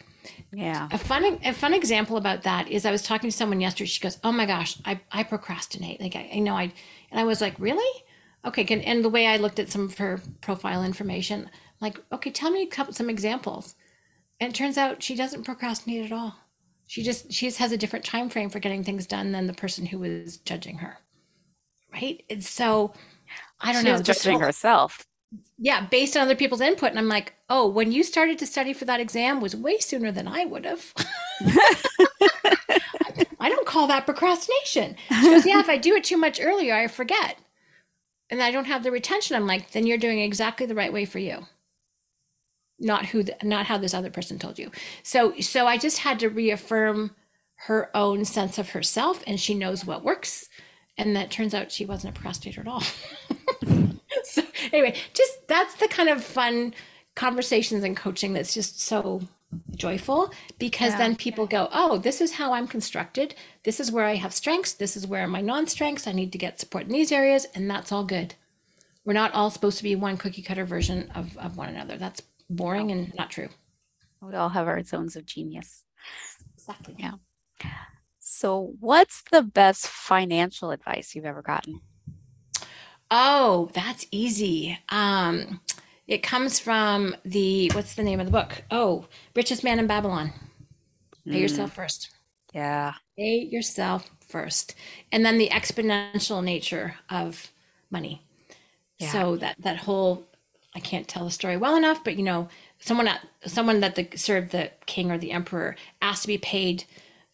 Yeah. 0.52 0.88
A 0.92 0.98
fun 0.98 1.40
a 1.44 1.54
fun 1.54 1.74
example 1.74 2.18
about 2.18 2.44
that 2.44 2.68
is 2.70 2.86
I 2.86 2.92
was 2.92 3.02
talking 3.02 3.30
to 3.30 3.36
someone 3.36 3.60
yesterday. 3.60 3.88
She 3.88 4.02
goes, 4.02 4.20
"Oh 4.24 4.32
my 4.32 4.46
gosh, 4.46 4.78
I, 4.86 5.00
I 5.12 5.24
procrastinate. 5.24 6.00
Like 6.00 6.16
I, 6.16 6.30
I 6.36 6.40
know 6.40 6.54
I," 6.54 6.72
and 7.12 7.20
I 7.20 7.24
was 7.24 7.42
like, 7.42 7.56
"Really? 7.60 8.04
Okay." 8.46 8.64
Can, 8.64 8.82
and 8.82 9.04
the 9.04 9.10
way 9.10 9.28
I 9.28 9.38
looked 9.38 9.60
at 9.60 9.72
some 9.72 9.86
of 9.86 9.98
her 9.98 10.22
profile 10.42 10.84
information, 10.84 11.50
like, 11.82 12.00
okay, 12.12 12.32
tell 12.32 12.52
me 12.52 12.64
a 12.64 12.68
couple 12.68 12.94
some 12.94 13.10
examples. 13.10 13.76
And 14.40 14.52
it 14.54 14.56
turns 14.56 14.78
out 14.78 15.02
she 15.04 15.16
doesn't 15.16 15.44
procrastinate 15.44 16.06
at 16.06 16.12
all. 16.12 16.36
She 16.88 17.02
just 17.04 17.32
she 17.32 17.48
just 17.48 17.60
has 17.60 17.72
a 17.72 17.78
different 17.78 18.04
time 18.06 18.30
frame 18.30 18.50
for 18.50 18.60
getting 18.60 18.84
things 18.84 19.08
done 19.08 19.32
than 19.32 19.48
the 19.48 19.54
person 19.54 19.86
who 19.86 20.00
was 20.00 20.38
judging 20.38 20.78
her. 20.80 20.98
Right? 21.94 22.24
And 22.30 22.44
so 22.44 22.94
I 23.62 23.72
don't 23.72 23.84
She 23.84 23.88
know. 23.88 23.94
was 23.94 24.02
judging 24.02 24.34
whole- 24.34 24.42
herself. 24.48 25.06
yeah, 25.58 25.86
based 25.88 26.18
on 26.18 26.24
other 26.24 26.36
people's 26.36 26.60
input. 26.62 26.90
And 26.90 27.00
I'm 27.00 27.08
like, 27.08 27.34
oh, 27.50 27.68
when 27.70 27.92
you 27.92 28.04
started 28.04 28.38
to 28.40 28.46
study 28.48 28.74
for 28.74 28.86
that 28.86 29.00
exam 29.00 29.40
was 29.42 29.56
way 29.56 29.78
sooner 29.80 30.12
than 30.12 30.28
I 30.28 30.46
would 30.46 30.66
have. 30.66 30.94
I 33.40 33.50
don't 33.50 33.66
call 33.66 33.88
that 33.88 34.06
procrastination. 34.06 34.96
She 35.22 35.30
goes, 35.30 35.46
yeah, 35.46 35.60
if 35.60 35.70
I 35.70 35.78
do 35.78 35.96
it 35.96 36.04
too 36.04 36.18
much 36.18 36.40
earlier, 36.42 36.74
I 36.76 36.88
forget. 36.88 37.38
And 38.30 38.42
I 38.42 38.52
don't 38.52 38.66
have 38.66 38.84
the 38.84 38.92
retention. 38.92 39.36
I'm 39.36 39.48
like, 39.48 39.72
then 39.72 39.86
you're 39.86 39.98
doing 39.98 40.20
exactly 40.20 40.66
the 40.66 40.76
right 40.76 40.94
way 40.94 41.06
for 41.06 41.20
you. 41.20 41.48
Not 42.80 43.08
who, 43.08 43.24
the, 43.24 43.36
not 43.44 43.68
how 43.68 43.78
this 43.78 43.94
other 43.94 44.10
person 44.10 44.40
told 44.40 44.58
you. 44.58 44.72
So, 45.04 45.40
so 45.40 45.68
I 45.68 45.78
just 45.78 46.00
had 46.00 46.20
to 46.20 46.30
reaffirm 46.30 47.12
her 47.68 47.90
own 47.96 48.26
sense 48.26 48.58
of 48.58 48.72
herself, 48.72 49.24
and 49.26 49.40
she 49.40 49.54
knows 49.54 49.86
what 49.86 50.04
works. 50.04 50.50
And 50.98 51.16
that 51.16 51.32
turns 51.32 51.54
out 51.54 51.72
she 51.72 51.86
wasn't 51.86 52.16
a 52.16 52.20
procrastinator 52.20 52.62
at 52.62 52.68
all. 52.68 52.84
so 54.24 54.44
anyway, 54.72 54.96
just 55.14 55.48
that's 55.48 55.76
the 55.76 55.88
kind 55.88 56.10
of 56.10 56.24
fun 56.24 56.74
conversations 57.16 57.84
and 57.84 57.96
coaching 57.96 58.34
that's 58.34 58.54
just 58.54 58.80
so 58.80 59.22
joyful 59.76 60.32
because 60.60 60.92
Yeah. 60.94 60.98
then 60.98 61.16
people 61.16 61.46
go, 61.48 61.70
"Oh, 61.72 61.98
this 61.98 62.22
is 62.22 62.34
how 62.34 62.54
I'm 62.54 62.68
constructed. 62.68 63.36
This 63.64 63.80
is 63.80 63.92
where 63.92 64.06
I 64.06 64.16
have 64.16 64.34
strengths. 64.34 64.74
This 64.74 64.96
is 64.98 65.08
where 65.08 65.28
my 65.28 65.42
non-strengths. 65.42 66.08
I 66.08 66.12
need 66.12 66.32
to 66.32 66.38
get 66.38 66.60
support 66.60 66.86
in 66.86 66.92
these 66.92 67.12
areas, 67.12 67.46
and 67.56 67.70
that's 67.70 67.92
all 67.92 68.04
good." 68.06 68.36
We're 69.06 69.14
not 69.14 69.34
all 69.34 69.50
supposed 69.50 69.78
to 69.80 69.84
be 69.84 69.96
one 69.96 70.18
cookie 70.18 70.42
cutter 70.42 70.64
version 70.66 71.12
of, 71.12 71.38
of 71.38 71.58
one 71.58 71.70
another. 71.70 71.98
That's 71.98 72.22
boring 72.50 72.92
and 72.92 73.14
not 73.16 73.30
true. 73.32 73.50
We 74.22 74.34
all 74.36 74.50
have 74.50 74.68
our 74.68 74.82
zones 74.84 75.16
of 75.18 75.26
genius. 75.26 75.84
Exactly. 76.56 76.96
Yeah. 76.98 77.14
So, 78.20 78.76
what's 78.80 79.22
the 79.32 79.42
best 79.44 79.88
financial 79.88 80.72
advice 80.72 81.14
you've 81.14 81.26
ever 81.26 81.42
gotten? 81.42 81.82
Oh, 83.12 83.70
that's 83.74 84.06
easy. 84.12 84.80
Um, 84.90 85.60
it 86.08 86.24
comes 86.24 86.60
from 86.60 87.16
the 87.26 87.70
what's 87.74 87.96
the 87.96 88.04
name 88.04 88.20
of 88.20 88.26
the 88.26 88.32
book? 88.32 88.64
Oh, 88.72 89.08
Richest 89.36 89.64
Man 89.64 89.80
in 89.80 89.88
Babylon. 89.88 90.34
Pay 91.30 91.40
Mm, 91.40 91.42
yourself 91.42 91.74
first. 91.74 92.12
Yeah. 92.54 92.94
Pay 93.18 93.48
yourself 93.52 94.10
first. 94.28 94.76
And 95.12 95.26
then 95.26 95.38
the 95.38 95.50
exponential 95.50 96.44
nature 96.44 96.96
of 97.10 97.52
money. 97.92 98.24
Yeah. 99.00 99.22
So 99.22 99.38
that 99.38 99.58
that 99.60 99.78
whole 99.78 100.28
I 100.76 100.80
can't 100.80 101.08
tell 101.08 101.26
the 101.26 101.32
story 101.32 101.58
well 101.58 101.76
enough, 101.76 102.04
but 102.04 102.18
you 102.18 102.24
know, 102.24 102.50
someone 102.80 103.08
at 103.08 103.26
someone 103.46 103.80
that 103.82 103.96
the, 103.96 104.10
served 104.18 104.52
the 104.52 104.72
king 104.86 105.12
or 105.12 105.18
the 105.18 105.32
emperor 105.32 105.76
asked 106.02 106.24
to 106.24 106.28
be 106.28 106.38
paid 106.38 106.86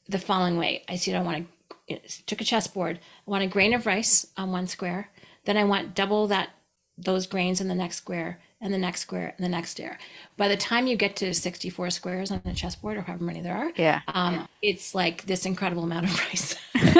the 0.07 0.19
following 0.19 0.57
way. 0.57 0.83
I 0.89 0.95
said 0.97 1.15
I 1.15 1.21
want 1.21 1.47
to 1.89 1.99
took 2.25 2.41
a 2.41 2.45
chessboard. 2.45 2.99
I 3.27 3.31
want 3.31 3.43
a 3.43 3.47
grain 3.47 3.73
of 3.73 3.85
rice 3.85 4.27
on 4.37 4.51
one 4.51 4.67
square. 4.67 5.11
Then 5.45 5.57
I 5.57 5.63
want 5.63 5.95
double 5.95 6.27
that 6.27 6.49
those 6.97 7.27
grains 7.27 7.61
in 7.61 7.67
the 7.67 7.75
next 7.75 7.97
square 7.97 8.39
and 8.61 8.73
the 8.73 8.77
next 8.77 9.01
square 9.01 9.33
and 9.37 9.45
the 9.45 9.49
next 9.49 9.71
square. 9.71 9.97
By 10.37 10.47
the 10.47 10.57
time 10.57 10.87
you 10.87 10.95
get 10.95 11.15
to 11.17 11.33
64 11.33 11.89
squares 11.91 12.31
on 12.31 12.41
a 12.45 12.53
chessboard 12.53 12.97
or 12.97 13.01
however 13.01 13.23
many 13.23 13.41
there 13.41 13.55
are, 13.55 13.71
Yeah. 13.77 14.01
um, 14.07 14.47
it's 14.61 14.93
like 14.93 15.25
this 15.25 15.45
incredible 15.45 15.83
amount 15.83 16.05
of 16.07 16.19
rice. 16.19 16.55
yeah. 16.75 16.93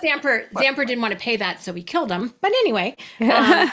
The 0.00 0.46
the 0.52 0.66
emperor 0.66 0.84
didn't 0.84 1.00
want 1.02 1.12
to 1.12 1.18
pay 1.20 1.36
that, 1.36 1.62
so 1.62 1.72
he 1.72 1.82
killed 1.82 2.10
him. 2.10 2.34
But 2.40 2.50
anyway, 2.60 2.96
um, 3.20 3.70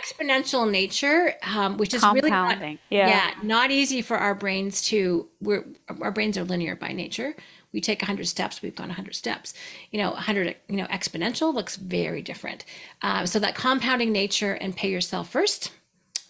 exponential 0.00 0.70
nature, 0.70 1.34
um, 1.42 1.76
which 1.76 1.92
is 1.92 2.02
really 2.02 2.30
not, 2.30 2.60
yeah. 2.60 2.76
Yeah. 2.90 3.30
not 3.42 3.70
easy 3.70 4.02
for 4.02 4.16
our 4.16 4.34
brains 4.34 4.82
to. 4.88 5.28
We're 5.40 5.64
our 6.00 6.10
brains 6.12 6.38
are 6.38 6.44
linear 6.44 6.76
by 6.76 6.92
nature. 6.92 7.34
We 7.72 7.80
take 7.80 8.00
100 8.00 8.26
steps, 8.26 8.62
we've 8.62 8.74
gone 8.74 8.88
100 8.88 9.14
steps. 9.14 9.52
You 9.90 9.98
know, 10.00 10.12
100, 10.12 10.56
you 10.68 10.76
know, 10.76 10.86
exponential 10.86 11.52
looks 11.52 11.76
very 11.76 12.22
different. 12.22 12.64
Um, 13.02 13.26
so 13.26 13.38
that 13.40 13.54
compounding 13.54 14.12
nature 14.12 14.52
and 14.54 14.74
pay 14.74 14.90
yourself 14.90 15.28
first. 15.28 15.72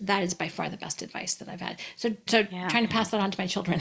That 0.01 0.23
is 0.23 0.35
by 0.35 0.49
far 0.49 0.69
the 0.69 0.77
best 0.77 1.03
advice 1.03 1.35
that 1.35 1.49
I've 1.49 1.61
had. 1.61 1.81
So, 1.97 2.15
so 2.27 2.47
Yeah. 2.51 2.69
trying 2.69 2.87
to 2.87 2.93
pass 2.93 3.11
that 3.11 3.21
on 3.21 3.31
to 3.31 3.41
my 3.41 3.47
children. 3.47 3.81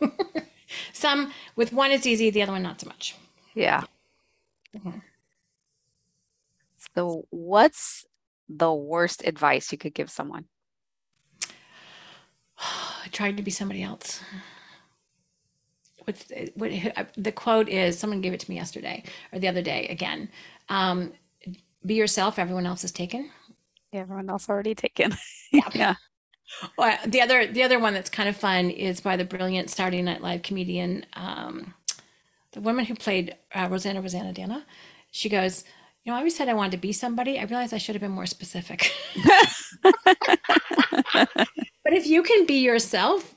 Some 0.92 1.32
with 1.56 1.72
one 1.72 1.90
it's 1.90 2.06
easy, 2.06 2.30
the 2.30 2.42
other 2.42 2.52
one 2.52 2.62
not 2.62 2.80
so 2.80 2.86
much. 2.88 3.14
Yeah. 3.54 3.82
Mhm. 4.76 5.02
So, 6.94 7.26
what's 7.30 8.06
the 8.48 8.72
worst 8.72 9.22
advice 9.26 9.72
you 9.72 9.78
could 9.78 9.94
give 9.94 10.10
someone? 10.10 10.44
I 12.58 13.08
tried 13.12 13.36
to 13.36 13.42
be 13.42 13.50
somebody 13.50 13.82
else. 13.82 14.20
What's 16.04 16.24
the, 16.24 16.50
what, 16.54 16.70
the 17.16 17.32
quote 17.32 17.68
is? 17.68 17.98
Someone 17.98 18.20
gave 18.22 18.32
it 18.32 18.40
to 18.40 18.50
me 18.50 18.56
yesterday 18.56 19.04
or 19.32 19.38
the 19.38 19.48
other 19.48 19.60
day 19.62 19.86
again. 19.88 20.30
Um, 20.68 21.12
be 21.84 21.94
yourself. 21.94 22.38
Everyone 22.38 22.66
else 22.66 22.82
is 22.84 22.92
taken. 22.92 23.30
Everyone 23.92 24.28
else 24.28 24.48
already 24.48 24.74
taken. 24.74 25.16
Yeah. 25.50 25.68
yeah. 25.74 25.94
Well, 26.76 26.98
the 27.06 27.22
other 27.22 27.46
the 27.46 27.62
other 27.62 27.78
one 27.78 27.94
that's 27.94 28.10
kind 28.10 28.28
of 28.28 28.36
fun 28.36 28.68
is 28.68 29.00
by 29.00 29.16
the 29.16 29.24
brilliant 29.24 29.70
Saturday 29.70 30.02
Night 30.02 30.20
Live 30.20 30.42
comedian, 30.42 31.06
um, 31.14 31.72
the 32.52 32.60
woman 32.60 32.84
who 32.84 32.94
played 32.94 33.34
uh, 33.54 33.66
Roseanne 33.70 33.96
Roseannadanna. 33.96 34.64
She 35.10 35.30
goes, 35.30 35.64
you 36.04 36.12
know, 36.12 36.16
I 36.16 36.18
always 36.18 36.36
said 36.36 36.48
I 36.48 36.54
wanted 36.54 36.72
to 36.72 36.78
be 36.78 36.92
somebody. 36.92 37.38
I 37.38 37.44
realized 37.44 37.74
I 37.74 37.78
should 37.78 37.94
have 37.94 38.02
been 38.02 38.12
more 38.12 38.26
specific. 38.26 38.92
but 39.82 39.94
if 41.86 42.06
you 42.06 42.22
can 42.22 42.46
be 42.46 42.60
yourself, 42.60 43.34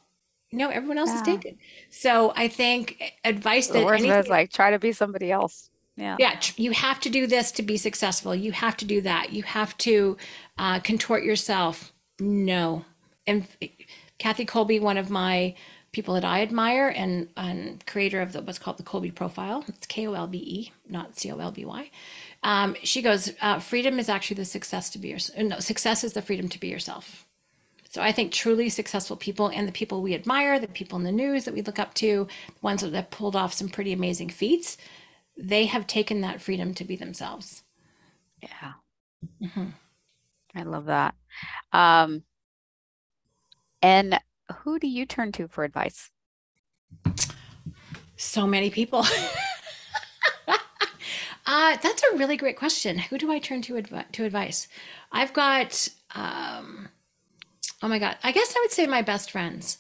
you 0.51 0.57
know, 0.59 0.69
everyone 0.69 0.97
else 0.97 1.13
is 1.13 1.21
taken. 1.21 1.57
So 1.89 2.33
I 2.35 2.49
think 2.49 3.01
advice 3.23 3.67
The 3.67 3.73
that 3.75 3.85
worst 3.85 4.03
anything, 4.03 4.19
is 4.19 4.27
like 4.29 4.51
try 4.51 4.71
to 4.71 4.79
be 4.79 4.91
somebody 4.91 5.31
else. 5.31 5.70
Yeah. 6.01 6.15
yeah, 6.17 6.39
you 6.55 6.71
have 6.71 6.99
to 7.01 7.09
do 7.09 7.27
this 7.27 7.51
to 7.53 7.61
be 7.61 7.77
successful. 7.77 8.33
You 8.33 8.51
have 8.53 8.75
to 8.77 8.85
do 8.85 9.01
that. 9.01 9.31
You 9.33 9.43
have 9.43 9.77
to 9.79 10.17
uh, 10.57 10.79
contort 10.79 11.23
yourself. 11.23 11.93
No. 12.19 12.85
And 13.27 13.47
Kathy 14.17 14.45
Kolbe, 14.47 14.81
one 14.81 14.97
of 14.97 15.11
my 15.11 15.53
people 15.91 16.15
that 16.15 16.25
I 16.25 16.41
admire 16.41 16.87
and, 16.87 17.27
and 17.37 17.85
creator 17.85 18.19
of 18.19 18.33
the, 18.33 18.41
what's 18.41 18.57
called 18.57 18.77
the 18.77 18.83
Kolbe 18.83 19.13
Profile. 19.13 19.63
It's 19.67 19.85
K 19.85 20.07
O 20.07 20.13
L 20.13 20.25
B 20.25 20.39
E, 20.39 20.71
not 20.89 21.19
C 21.19 21.31
O 21.31 21.37
L 21.37 21.51
B 21.51 21.65
Y. 21.65 21.91
Um, 22.41 22.75
she 22.81 23.03
goes, 23.03 23.31
uh, 23.39 23.59
freedom 23.59 23.99
is 23.99 24.09
actually 24.09 24.37
the 24.37 24.45
success 24.45 24.89
to 24.91 24.97
be 24.97 25.09
yourself. 25.09 25.37
No, 25.37 25.59
success 25.59 26.03
is 26.03 26.13
the 26.13 26.21
freedom 26.23 26.49
to 26.49 26.59
be 26.59 26.67
yourself. 26.67 27.27
So 27.89 28.01
I 28.01 28.13
think 28.13 28.31
truly 28.31 28.69
successful 28.69 29.17
people 29.17 29.49
and 29.49 29.67
the 29.67 29.73
people 29.73 30.01
we 30.01 30.15
admire, 30.15 30.57
the 30.59 30.67
people 30.67 30.97
in 30.97 31.03
the 31.03 31.11
news 31.11 31.43
that 31.43 31.53
we 31.53 31.61
look 31.61 31.77
up 31.77 31.93
to, 31.95 32.25
the 32.47 32.53
ones 32.61 32.81
that 32.81 32.93
have 32.93 33.11
pulled 33.11 33.35
off 33.35 33.53
some 33.53 33.67
pretty 33.67 33.91
amazing 33.91 34.29
feats, 34.29 34.77
they 35.41 35.65
have 35.65 35.87
taken 35.87 36.21
that 36.21 36.41
freedom 36.41 36.73
to 36.75 36.83
be 36.83 36.95
themselves. 36.95 37.63
Yeah. 38.41 38.73
Mm-hmm. 39.41 39.65
I 40.55 40.63
love 40.63 40.85
that. 40.85 41.15
Um, 41.71 42.23
and 43.81 44.19
who 44.59 44.79
do 44.79 44.87
you 44.87 45.05
turn 45.05 45.31
to 45.33 45.47
for 45.47 45.63
advice? 45.63 46.11
So 48.15 48.45
many 48.45 48.69
people. 48.69 48.99
uh, 50.47 51.77
that's 51.77 52.03
a 52.03 52.17
really 52.17 52.37
great 52.37 52.57
question. 52.57 52.97
Who 52.99 53.17
do 53.17 53.31
I 53.31 53.39
turn 53.39 53.61
to 53.63 53.77
adv- 53.77 54.11
to 54.11 54.25
advice? 54.25 54.67
I've 55.11 55.33
got, 55.33 55.87
um, 56.13 56.89
oh 57.81 57.87
my 57.87 57.97
God, 57.99 58.17
I 58.23 58.31
guess 58.31 58.53
I 58.55 58.59
would 58.61 58.71
say 58.71 58.85
my 58.85 59.01
best 59.01 59.31
friends. 59.31 59.79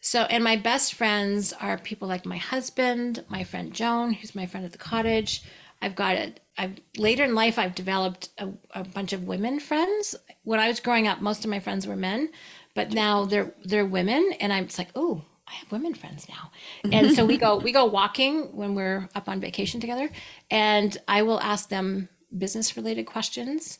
So, 0.00 0.22
and 0.22 0.42
my 0.42 0.56
best 0.56 0.94
friends 0.94 1.52
are 1.52 1.76
people 1.76 2.08
like 2.08 2.24
my 2.24 2.38
husband, 2.38 3.24
my 3.28 3.44
friend 3.44 3.72
Joan, 3.72 4.14
who's 4.14 4.34
my 4.34 4.46
friend 4.46 4.64
at 4.64 4.72
the 4.72 4.78
cottage. 4.78 5.42
I've 5.82 5.94
got 5.94 6.16
it. 6.16 6.40
I've 6.56 6.78
later 6.96 7.24
in 7.24 7.34
life, 7.34 7.58
I've 7.58 7.74
developed 7.74 8.30
a, 8.38 8.48
a 8.74 8.84
bunch 8.84 9.12
of 9.12 9.24
women 9.24 9.60
friends. 9.60 10.14
When 10.44 10.60
I 10.60 10.68
was 10.68 10.80
growing 10.80 11.06
up, 11.06 11.20
most 11.20 11.44
of 11.44 11.50
my 11.50 11.60
friends 11.60 11.86
were 11.86 11.96
men, 11.96 12.30
but 12.74 12.92
now 12.92 13.24
they're 13.24 13.52
they're 13.64 13.86
women, 13.86 14.32
and 14.40 14.52
I'm 14.52 14.66
just 14.66 14.78
like, 14.78 14.90
oh, 14.94 15.22
I 15.46 15.52
have 15.54 15.72
women 15.72 15.94
friends 15.94 16.26
now. 16.28 16.50
And 16.92 17.14
so 17.14 17.24
we 17.24 17.38
go 17.38 17.56
we 17.64 17.72
go 17.72 17.84
walking 17.86 18.54
when 18.56 18.74
we're 18.74 19.08
up 19.14 19.28
on 19.28 19.40
vacation 19.40 19.80
together, 19.80 20.10
and 20.50 20.96
I 21.08 21.22
will 21.22 21.40
ask 21.40 21.68
them 21.68 22.08
business 22.36 22.76
related 22.76 23.06
questions. 23.06 23.78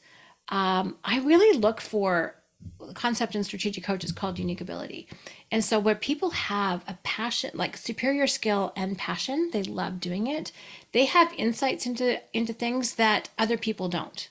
Um, 0.48 0.96
I 1.04 1.20
really 1.20 1.58
look 1.58 1.80
for 1.80 2.34
the 2.86 2.94
concept 2.94 3.34
in 3.34 3.44
strategic 3.44 3.84
coach 3.84 4.04
is 4.04 4.12
called 4.12 4.38
unique 4.38 4.60
ability. 4.60 5.08
And 5.50 5.64
so 5.64 5.78
where 5.80 5.96
people 5.96 6.30
have 6.30 6.84
a 6.86 6.98
passion, 7.02 7.50
like 7.54 7.76
superior 7.76 8.26
skill 8.26 8.72
and 8.76 8.96
passion, 8.96 9.50
they 9.52 9.62
love 9.62 10.00
doing 10.00 10.26
it. 10.26 10.52
They 10.92 11.06
have 11.06 11.32
insights 11.36 11.86
into 11.86 12.20
into 12.32 12.52
things 12.52 12.94
that 12.94 13.30
other 13.38 13.56
people 13.56 13.88
don't 13.88 14.28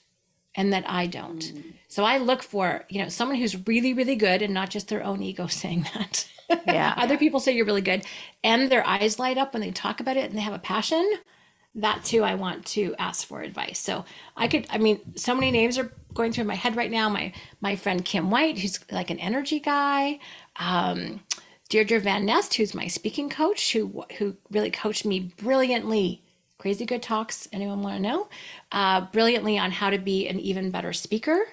and 0.56 0.72
that 0.72 0.90
I 0.90 1.08
don't. 1.08 1.42
Mm. 1.42 1.74
So 1.88 2.04
I 2.06 2.18
look 2.18 2.42
for, 2.42 2.86
you 2.90 3.02
know, 3.02 3.10
someone 3.10 3.38
who's 3.38 3.68
really 3.68 3.94
really 3.94 4.16
good 4.16 4.42
and 4.42 4.54
not 4.54 4.70
just 4.70 4.88
their 4.88 5.04
own 5.04 5.22
ego 5.22 5.48
saying 5.62 5.88
that. 5.94 6.30
Yeah. 6.66 6.96
other 6.98 7.18
people 7.18 7.40
say 7.40 7.52
you're 7.52 7.66
really 7.66 7.82
good 7.82 8.04
and 8.44 8.72
their 8.72 8.86
eyes 8.88 9.20
light 9.20 9.38
up 9.38 9.54
when 9.54 9.62
they 9.62 9.70
talk 9.70 10.00
about 10.00 10.18
it 10.18 10.30
and 10.30 10.38
they 10.38 10.42
have 10.42 10.54
a 10.54 10.60
passion 10.60 11.20
that's 11.76 12.10
who 12.10 12.24
I 12.24 12.36
want 12.36 12.66
to 12.68 12.96
ask 12.98 13.28
for 13.28 13.42
advice. 13.42 13.80
So 13.80 14.06
I 14.36 14.48
could, 14.48 14.66
I 14.70 14.78
mean, 14.78 15.00
so 15.16 15.36
many 15.36 15.52
names 15.52 15.78
are 15.78 15.92
going 16.14 16.32
through 16.34 16.46
my 16.46 16.56
head 16.56 16.76
right 16.76 16.90
now. 16.90 17.10
My 17.10 17.32
my 17.62 17.76
friend 17.76 18.04
Kim 18.04 18.32
White, 18.32 18.58
who's 18.58 18.80
like 18.92 19.10
an 19.10 19.20
energy 19.20 19.60
guy. 19.60 20.20
Um, 20.60 21.22
Deirdre 21.70 22.00
Van 22.00 22.26
Nest, 22.26 22.56
who's 22.56 22.74
my 22.74 22.88
speaking 22.88 23.30
coach, 23.30 23.74
who 23.74 24.06
who 24.18 24.36
really 24.52 24.72
coached 24.72 25.06
me 25.06 25.20
brilliantly. 25.38 26.22
Crazy 26.58 26.86
good 26.86 27.02
talks. 27.02 27.48
Anyone 27.54 27.82
want 27.82 27.96
to 27.96 28.02
know? 28.02 28.28
Uh, 28.72 29.02
brilliantly 29.02 29.58
on 29.58 29.72
how 29.72 29.90
to 29.90 29.98
be 29.98 30.28
an 30.28 30.40
even 30.40 30.72
better 30.72 30.92
speaker. 30.92 31.46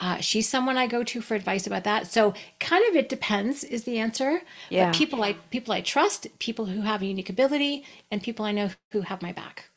Uh, 0.00 0.18
she's 0.18 0.48
someone 0.48 0.76
I 0.76 0.86
go 0.86 1.04
to 1.04 1.20
for 1.20 1.34
advice 1.34 1.66
about 1.66 1.84
that. 1.84 2.06
So 2.06 2.34
kind 2.60 2.84
of 2.88 2.96
it 2.96 3.08
depends 3.08 3.64
is 3.64 3.84
the 3.84 3.98
answer. 3.98 4.42
Yeah. 4.70 4.86
But 4.86 4.96
people 4.96 5.22
I 5.22 5.34
people 5.50 5.74
I 5.74 5.80
trust, 5.80 6.26
people 6.38 6.66
who 6.66 6.82
have 6.82 7.02
a 7.02 7.06
unique 7.06 7.30
ability, 7.30 7.84
and 8.10 8.22
people 8.22 8.44
I 8.44 8.52
know 8.52 8.70
who 8.92 9.02
have 9.02 9.22
my 9.22 9.32
back. 9.32 9.70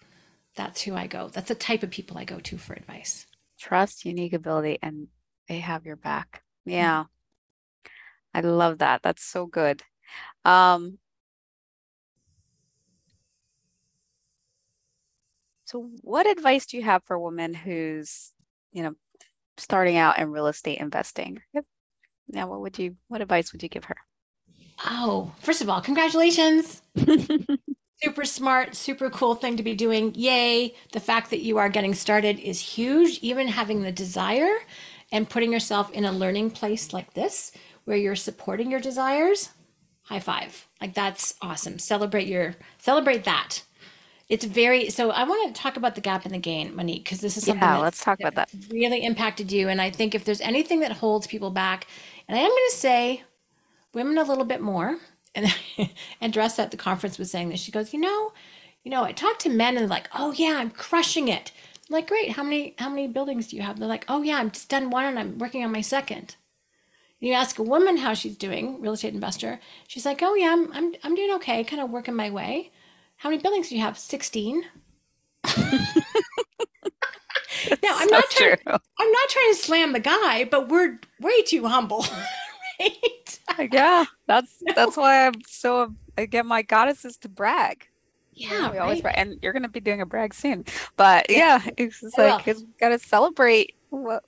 That's 0.55 0.81
who 0.81 0.95
I 0.95 1.07
go. 1.07 1.29
That's 1.29 1.49
the 1.49 1.55
type 1.55 1.83
of 1.83 1.91
people 1.91 2.17
I 2.17 2.25
go 2.25 2.39
to 2.39 2.57
for 2.57 2.73
advice 2.73 3.27
trust, 3.59 4.05
unique 4.05 4.33
ability, 4.33 4.79
and 4.81 5.07
they 5.47 5.59
have 5.59 5.85
your 5.85 5.95
back. 5.95 6.43
Yeah. 6.65 7.05
I 8.33 8.41
love 8.41 8.79
that. 8.79 9.01
That's 9.03 9.23
so 9.23 9.45
good. 9.45 9.83
Um, 10.45 10.99
so 15.65 15.89
what 16.01 16.27
advice 16.27 16.65
do 16.65 16.77
you 16.77 16.83
have 16.83 17.03
for 17.03 17.15
a 17.15 17.21
woman 17.21 17.53
who's, 17.53 18.31
you 18.71 18.83
know, 18.83 18.93
starting 19.57 19.97
out 19.97 20.19
in 20.19 20.31
real 20.31 20.47
estate 20.47 20.79
investing? 20.79 21.41
Now, 22.29 22.47
what 22.47 22.61
would 22.61 22.77
you, 22.77 22.97
what 23.07 23.21
advice 23.21 23.51
would 23.51 23.63
you 23.63 23.69
give 23.69 23.85
her? 23.85 23.97
Oh, 24.85 25.33
first 25.39 25.61
of 25.61 25.69
all, 25.69 25.81
congratulations. 25.81 26.81
super 28.03 28.25
smart, 28.25 28.75
super 28.75 29.09
cool 29.09 29.35
thing 29.35 29.57
to 29.57 29.63
be 29.63 29.73
doing. 29.73 30.13
Yay. 30.15 30.75
The 30.91 30.99
fact 30.99 31.31
that 31.31 31.41
you 31.41 31.57
are 31.57 31.69
getting 31.69 31.95
started 31.95 32.39
is 32.39 32.59
huge. 32.59 33.19
Even 33.19 33.47
having 33.47 33.81
the 33.81 33.91
desire 33.91 34.55
and 35.11 35.29
putting 35.29 35.51
yourself 35.51 35.91
in 35.91 36.05
a 36.05 36.11
learning 36.11 36.51
place 36.51 36.93
like 36.93 37.13
this 37.13 37.51
where 37.87 37.95
you're 37.95 38.17
supporting 38.17 38.69
your 38.69 38.81
desires, 38.81 39.51
high 40.03 40.19
five. 40.19 40.67
Like 40.81 40.93
that's 40.93 41.35
awesome. 41.41 41.79
Celebrate 41.79 42.27
your 42.27 42.55
celebrate 42.79 43.23
that. 43.23 43.63
It's 44.27 44.43
very 44.43 44.89
so 44.89 45.11
I 45.11 45.23
want 45.23 45.55
to 45.55 45.61
talk 45.61 45.77
about 45.77 45.95
the 45.95 46.01
gap 46.01 46.25
and 46.25 46.33
the 46.33 46.37
gain, 46.37 46.75
Monique, 46.75 47.05
because 47.05 47.21
this 47.21 47.37
is 47.37 47.45
something 47.45 47.63
yeah, 47.63 47.77
let's 47.77 48.03
talk 48.03 48.19
about 48.19 48.35
that. 48.35 48.49
Really 48.69 49.05
impacted 49.05 49.53
you. 49.53 49.69
And 49.69 49.81
I 49.81 49.89
think 49.89 50.13
if 50.13 50.25
there's 50.25 50.41
anything 50.41 50.81
that 50.81 50.91
holds 50.91 51.27
people 51.27 51.49
back, 51.49 51.87
and 52.27 52.37
I 52.37 52.41
am 52.41 52.49
gonna 52.49 52.71
say 52.71 53.23
women 53.93 54.17
a 54.17 54.23
little 54.23 54.43
bit 54.43 54.59
more 54.59 54.97
and 55.33 55.47
and 56.21 56.33
Dress 56.33 56.59
at 56.59 56.71
the 56.71 56.77
conference 56.77 57.17
was 57.17 57.31
saying 57.31 57.47
this. 57.47 57.61
She 57.61 57.71
goes, 57.71 57.93
you 57.93 58.01
know, 58.01 58.33
you 58.83 58.91
know, 58.91 59.05
I 59.05 59.13
talk 59.13 59.39
to 59.39 59.49
men 59.49 59.69
and 59.69 59.77
they're 59.77 59.87
like, 59.87 60.09
oh 60.13 60.33
yeah, 60.33 60.57
I'm 60.57 60.71
crushing 60.71 61.29
it. 61.29 61.53
I'm 61.89 61.93
like, 61.93 62.09
great. 62.09 62.31
How 62.31 62.43
many 62.43 62.75
how 62.79 62.89
many 62.89 63.07
buildings 63.07 63.47
do 63.47 63.55
you 63.55 63.61
have? 63.61 63.79
They're 63.79 63.87
like, 63.87 64.03
oh 64.09 64.23
yeah, 64.23 64.39
I'm 64.39 64.51
just 64.51 64.67
done 64.67 64.89
one 64.89 65.05
and 65.05 65.17
I'm 65.17 65.37
working 65.37 65.63
on 65.63 65.71
my 65.71 65.79
second. 65.79 66.35
You 67.19 67.33
ask 67.33 67.57
a 67.57 67.63
woman 67.63 67.97
how 67.97 68.13
she's 68.13 68.37
doing, 68.37 68.79
real 68.79 68.93
estate 68.93 69.13
investor. 69.13 69.59
She's 69.87 70.05
like, 70.05 70.21
oh 70.21 70.35
yeah, 70.35 70.51
I'm 70.51 70.71
I'm 70.73 70.93
I'm 71.03 71.15
doing 71.15 71.33
okay, 71.35 71.63
kind 71.63 71.81
of 71.81 71.89
working 71.89 72.15
my 72.15 72.29
way. 72.29 72.71
How 73.17 73.29
many 73.29 73.41
buildings 73.41 73.69
do 73.69 73.75
you 73.75 73.81
have? 73.81 73.97
Sixteen. 73.97 74.63
now 75.45 75.55
I'm 77.95 78.09
so 78.09 78.15
not 78.15 78.29
trying. 78.29 78.57
I'm 78.67 79.11
not 79.11 79.29
trying 79.29 79.53
to 79.53 79.59
slam 79.59 79.93
the 79.93 79.99
guy, 79.99 80.43
but 80.45 80.69
we're 80.69 80.99
way 81.19 81.41
too 81.41 81.65
humble, 81.65 82.05
right? 82.79 83.39
Uh, 83.47 83.67
yeah, 83.71 84.05
that's 84.27 84.61
that's 84.75 84.95
why 84.95 85.25
I'm 85.27 85.41
so 85.47 85.95
I 86.17 86.25
get 86.25 86.45
my 86.45 86.61
goddesses 86.61 87.17
to 87.17 87.29
brag. 87.29 87.87
Yeah, 88.33 88.69
we 88.69 88.77
right? 88.77 88.83
always 88.83 89.01
brag, 89.01 89.15
and 89.17 89.39
you're 89.41 89.53
gonna 89.53 89.69
be 89.69 89.79
doing 89.79 90.01
a 90.01 90.05
brag 90.05 90.35
soon. 90.35 90.65
But 90.97 91.31
yeah, 91.31 91.61
yeah 91.65 91.71
it's 91.77 92.01
just 92.01 92.17
like 92.17 92.47
it's 92.47 92.63
gotta 92.79 92.99
celebrate 92.99 93.73
what 93.89 94.23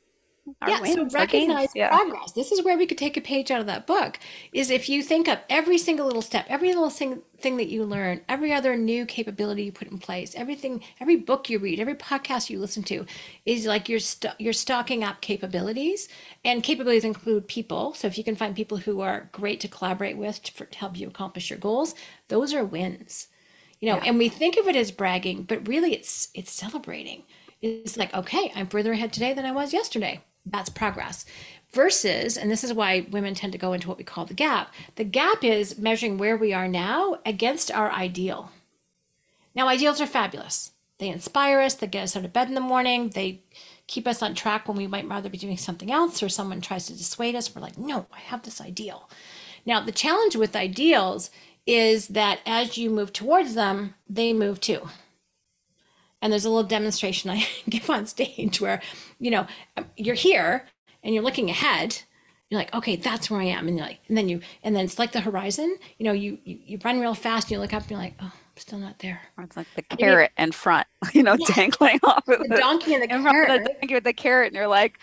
yeah, 0.68 0.84
so 0.84 1.08
recognize 1.10 1.70
yeah. 1.76 1.90
progress. 1.90 2.32
This 2.32 2.52
is 2.52 2.64
where 2.64 2.78
we 2.78 2.86
could 2.86 2.98
take 2.98 3.18
a 3.18 3.22
page 3.22 3.52
out 3.52 3.62
of 3.62 3.68
that 3.68 3.88
book. 3.88 4.20
Is 4.52 4.70
if 4.70 4.90
you 4.90 5.04
think 5.04 5.28
of 5.28 5.40
every 5.50 5.78
single 5.78 6.06
little 6.06 6.22
step, 6.22 6.46
every 6.50 6.70
little 6.70 6.90
thing 6.90 7.22
thing 7.40 7.58
that 7.58 7.70
you 7.70 7.84
learn, 7.84 8.22
every 8.28 8.54
other 8.54 8.76
new 8.76 9.06
capability 9.06 9.64
you 9.64 9.72
put 9.72 9.90
in 9.90 9.98
place, 9.98 10.36
everything, 10.36 10.84
every 11.00 11.16
book 11.16 11.50
you 11.50 11.60
read, 11.60 11.80
every 11.80 11.96
podcast 11.96 12.50
you 12.50 12.60
listen 12.60 12.84
to, 12.84 13.06
is 13.46 13.66
like 13.66 13.90
you're 13.90 14.00
st- 14.00 14.34
you're 14.40 14.54
stocking 14.54 15.04
up 15.04 15.22
capabilities, 15.22 16.10
and 16.44 16.64
capabilities 16.64 17.04
include 17.06 17.48
people. 17.48 17.94
So 17.94 18.08
if 18.08 18.18
you 18.18 18.24
can 18.24 18.36
find 18.36 18.56
people 18.56 18.78
who 18.78 19.02
are 19.02 19.30
great 19.32 19.60
to 19.62 19.68
collaborate 19.68 20.18
with 20.18 20.42
to, 20.44 20.52
for, 20.54 20.66
to 20.66 20.78
help 20.78 20.98
you 20.98 21.08
accomplish 21.08 21.50
your 21.50 21.60
goals, 21.60 21.96
those 22.28 22.54
are 22.54 22.64
wins. 22.64 23.28
You 23.80 23.90
know, 23.90 23.98
yeah. 23.98 24.04
and 24.08 24.18
we 24.18 24.30
think 24.30 24.58
of 24.58 24.68
it 24.68 24.76
as 24.76 24.92
bragging, 24.92 25.44
but 25.44 25.68
really 25.68 25.94
it's 25.94 26.30
it's 26.34 26.52
celebrating. 26.52 27.24
It's 27.62 27.98
like, 27.98 28.14
okay, 28.14 28.52
I'm 28.56 28.68
further 28.68 28.94
ahead 28.94 29.12
today 29.12 29.34
than 29.34 29.46
I 29.46 29.52
was 29.52 29.74
yesterday 29.74 30.22
that's 30.52 30.70
progress. 30.70 31.26
Versus 31.72 32.36
and 32.36 32.50
this 32.50 32.64
is 32.64 32.74
why 32.74 33.06
women 33.12 33.36
tend 33.36 33.54
to 33.54 33.60
go 33.60 33.74
into 33.74 33.88
what 33.88 33.98
we 34.00 34.04
call 34.04 34.26
the 34.26 34.34
gap 34.34 34.74
the 34.96 35.04
gap 35.04 35.44
is 35.44 35.78
measuring 35.78 36.18
where 36.18 36.36
we 36.36 36.52
are 36.52 36.68
now 36.68 37.18
against 37.26 37.72
our 37.72 37.92
ideal. 37.92 38.52
Now 39.54 39.68
ideals 39.68 40.02
are 40.02 40.08
fabulous. 40.08 40.72
They 40.98 41.10
inspire 41.10 41.60
us 41.60 41.76
they 41.76 41.86
get 41.88 42.04
us 42.04 42.16
out 42.16 42.26
of 42.26 42.34
bed 42.34 42.48
in 42.48 42.56
the 42.56 42.62
morning 42.62 43.10
they 43.10 43.42
keep 43.86 44.08
us 44.08 44.24
on 44.24 44.34
track 44.34 44.68
when 44.68 44.78
we 44.78 44.88
might 44.88 45.08
rather 45.08 45.30
be 45.30 45.38
doing 45.38 45.58
something 45.58 45.92
else 45.92 46.22
or 46.24 46.30
someone 46.30 46.62
tries 46.62 46.88
to 46.88 46.94
dissuade 46.94 47.36
us 47.36 47.54
we're 47.56 47.62
like 47.62 47.78
no 47.78 48.08
i 48.14 48.20
have 48.20 48.42
this 48.44 48.60
ideal. 48.60 49.10
Now 49.66 49.80
the 49.82 49.92
challenge 49.92 50.36
with 50.36 50.56
ideals 50.56 51.30
is 51.68 52.08
that 52.08 52.40
as 52.48 52.80
you 52.80 52.90
move 52.90 53.14
towards 53.14 53.54
them 53.54 53.94
they 54.10 54.34
move 54.34 54.60
too 54.60 54.90
and 56.22 56.32
there's 56.32 56.46
a 56.46 56.50
little 56.50 56.68
demonstration 56.68 57.30
I 57.30 57.46
give 57.70 57.90
on 57.90 58.06
stage 58.06 58.60
where, 58.62 58.82
you 59.20 59.32
know, 59.32 59.48
um, 59.78 59.86
you're 59.98 60.16
here 60.16 60.66
and 61.04 61.14
you're 61.14 61.24
looking 61.24 61.50
ahead. 61.50 62.02
You're 62.50 62.60
like, 62.60 62.74
okay, 62.74 62.96
that's 62.96 63.30
where 63.30 63.40
I 63.40 63.46
am, 63.46 63.68
and 63.68 63.78
you're 63.78 63.86
like, 63.86 64.00
and 64.08 64.18
then 64.18 64.28
you, 64.28 64.42
and 64.64 64.76
then 64.76 64.84
it's 64.84 64.98
like 64.98 65.12
the 65.12 65.22
horizon. 65.22 65.78
You 66.00 66.06
know, 66.06 66.14
you 66.14 66.40
you, 66.44 66.58
you 66.66 66.80
run 66.84 67.00
real 67.00 67.14
fast, 67.14 67.46
and 67.46 67.52
you 67.52 67.60
look 67.60 67.76
up, 67.76 67.84
and 67.84 67.92
you're 67.92 68.00
like, 68.00 68.16
oh, 68.20 68.26
I'm 68.26 68.58
still 68.58 68.80
not 68.80 68.98
there. 68.98 69.22
Or 69.38 69.44
it's 69.44 69.56
like 69.56 69.68
the 69.76 69.84
carrot 69.84 70.32
you, 70.36 70.46
in 70.46 70.52
front, 70.52 70.88
you 71.14 71.22
know, 71.22 71.36
yeah. 71.38 71.46
dangling 71.54 72.00
off 72.04 72.28
of 72.28 72.40
the, 72.40 72.48
the 72.48 72.58
donkey 72.58 72.96
and 72.96 73.04
the 73.04 73.16
in 73.16 73.24
carrot. 73.24 73.66
the 73.66 73.70
donkey 73.70 73.94
with 73.94 74.04
the 74.04 74.14
carrot, 74.14 74.48
and 74.48 74.56
you're 74.56 74.68
like, 74.68 74.98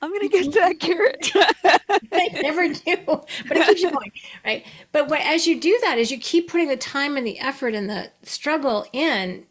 I'm 0.00 0.12
gonna 0.12 0.28
get 0.28 0.44
to 0.44 0.50
that 0.60 0.78
carrot. 0.78 1.30
I 2.12 2.40
never 2.40 2.68
do, 2.68 2.96
but 3.06 3.56
it 3.56 3.66
keeps 3.66 3.82
you 3.82 3.90
going, 3.90 4.12
right? 4.44 4.66
But 4.92 5.08
what, 5.08 5.20
as 5.22 5.46
you 5.48 5.60
do 5.60 5.76
that, 5.82 5.98
as 5.98 6.12
you 6.12 6.18
keep 6.18 6.48
putting 6.48 6.68
the 6.68 6.76
time 6.76 7.16
and 7.16 7.26
the 7.26 7.40
effort 7.40 7.74
and 7.74 7.90
the 7.90 8.10
struggle 8.22 8.86
in, 8.92 9.44